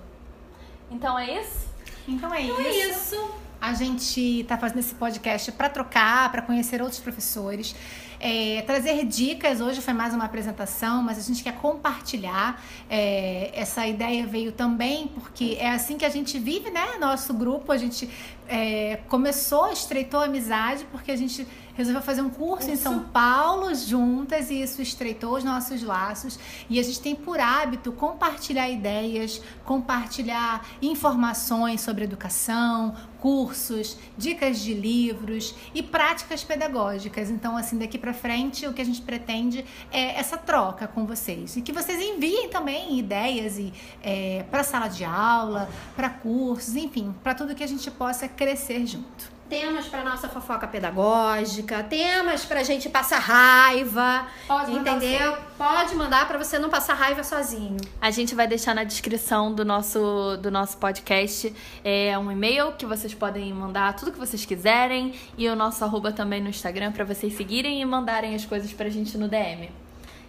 Então 0.90 1.18
é 1.18 1.40
isso? 1.40 1.68
Então 2.06 2.32
é 2.35 2.42
então 2.42 2.61
isso. 2.61 2.68
É 2.68 2.90
isso. 2.90 3.35
A 3.61 3.74
gente 3.74 4.40
está 4.40 4.58
fazendo 4.58 4.80
esse 4.80 4.94
podcast 4.94 5.52
para 5.52 5.68
trocar, 5.68 6.30
para 6.32 6.42
conhecer 6.42 6.82
outros 6.82 7.00
professores 7.00 7.76
é, 8.22 8.62
trazer 8.62 9.04
dicas. 9.04 9.61
Hoje 9.61 9.80
foi 9.80 9.92
mais 9.92 10.14
uma 10.14 10.24
apresentação, 10.24 11.02
mas 11.02 11.18
a 11.18 11.20
gente 11.20 11.42
quer 11.42 11.56
compartilhar. 11.56 12.62
É, 12.88 13.50
essa 13.52 13.85
ideia 13.85 14.24
veio 14.24 14.52
também 14.52 15.08
porque 15.08 15.56
é 15.58 15.70
assim 15.70 15.98
que 15.98 16.04
a 16.04 16.08
gente 16.08 16.38
vive, 16.38 16.70
né? 16.70 16.96
Nosso 17.00 17.35
grupo, 17.35 17.72
a 17.72 17.76
gente 17.76 18.08
é, 18.53 19.01
começou, 19.09 19.73
estreitou 19.73 20.21
a 20.21 20.25
amizade 20.25 20.87
porque 20.93 21.11
a 21.11 21.17
gente 21.17 21.47
resolveu 21.75 22.03
fazer 22.03 22.21
um 22.21 22.29
curso 22.29 22.71
em 22.71 22.77
São 22.77 23.01
Paulo 23.01 23.75
juntas 23.75 24.51
e 24.51 24.61
isso 24.61 24.83
estreitou 24.83 25.37
os 25.37 25.45
nossos 25.45 25.83
laços. 25.83 26.38
E 26.69 26.79
a 26.79 26.83
gente 26.83 27.01
tem 27.01 27.15
por 27.15 27.41
hábito 27.41 27.93
compartilhar 27.93 28.69
ideias, 28.69 29.41
compartilhar 29.65 30.67
informações 30.83 31.81
sobre 31.81 32.05
educação, 32.05 32.94
cursos, 33.19 33.96
dicas 34.19 34.61
de 34.61 34.75
livros 34.75 35.55
e 35.75 35.83
práticas 35.83 36.42
pedagógicas. 36.42 37.31
Então, 37.31 37.57
assim, 37.57 37.79
daqui 37.79 37.96
para 37.96 38.13
frente, 38.13 38.67
o 38.67 38.73
que 38.73 38.83
a 38.83 38.85
gente 38.85 39.00
pretende 39.00 39.65
é 39.92 40.19
essa 40.19 40.37
troca 40.37 40.88
com 40.88 41.07
vocês 41.07 41.57
e 41.57 41.63
que 41.63 41.73
vocês 41.73 42.00
enviem 42.00 42.48
também 42.48 42.98
ideias 42.98 43.59
e 43.59 43.73
é, 44.03 44.44
para 44.50 44.65
sala 44.65 44.88
de 44.88 45.05
aula, 45.05 45.71
para 45.94 46.11
cursos, 46.11 46.75
enfim, 46.75 47.15
para 47.23 47.35
tudo 47.35 47.55
que 47.55 47.63
a 47.63 47.69
gente 47.69 47.90
possa 47.92 48.27
crescer 48.43 48.87
junto. 48.87 49.33
temas 49.49 49.87
para 49.87 50.03
nossa 50.03 50.31
fofoca 50.31 50.67
pedagógica, 50.67 51.83
temas 51.85 52.43
pra 52.43 52.63
gente 52.63 52.88
passar 52.88 53.19
raiva, 53.19 54.27
Pode 54.49 54.71
mandar 54.71 54.97
entendeu? 54.97 55.37
Pode 55.59 55.95
mandar 55.95 56.27
para 56.27 56.38
você 56.38 56.59
não 56.59 56.71
passar 56.71 56.95
raiva 56.95 57.23
sozinho. 57.23 57.77
A 58.01 58.11
gente 58.11 58.35
vai 58.35 58.47
deixar 58.47 58.75
na 58.75 58.83
descrição 58.83 59.53
do 59.55 59.63
nosso, 59.63 60.38
do 60.38 60.51
nosso 60.51 60.79
podcast 60.79 61.55
é, 61.85 62.19
um 62.19 62.33
e-mail 62.33 62.73
que 62.73 62.87
vocês 62.87 63.13
podem 63.13 63.53
mandar 63.53 63.95
tudo 63.95 64.11
que 64.11 64.19
vocês 64.19 64.47
quiserem 64.47 65.15
e 65.37 65.47
o 65.49 65.55
nosso 65.55 65.85
arroba 65.85 66.13
também 66.13 66.40
no 66.40 66.49
Instagram 66.49 66.90
para 66.90 67.05
vocês 67.05 67.37
seguirem 67.37 67.83
e 67.83 67.85
mandarem 67.85 68.35
as 68.35 68.47
coisas 68.47 68.73
pra 68.73 68.88
gente 68.88 69.19
no 69.19 69.29
DM. 69.29 69.71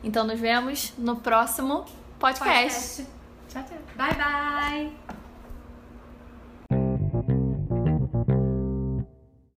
Então 0.03 0.27
nos 0.27 0.37
vemos 0.37 0.93
no 0.97 1.15
próximo 1.15 1.85
podcast. 2.19 3.05
Tchau, 3.47 3.63
tchau. 3.63 3.77
Bye 3.95 4.15
bye. 4.15 5.02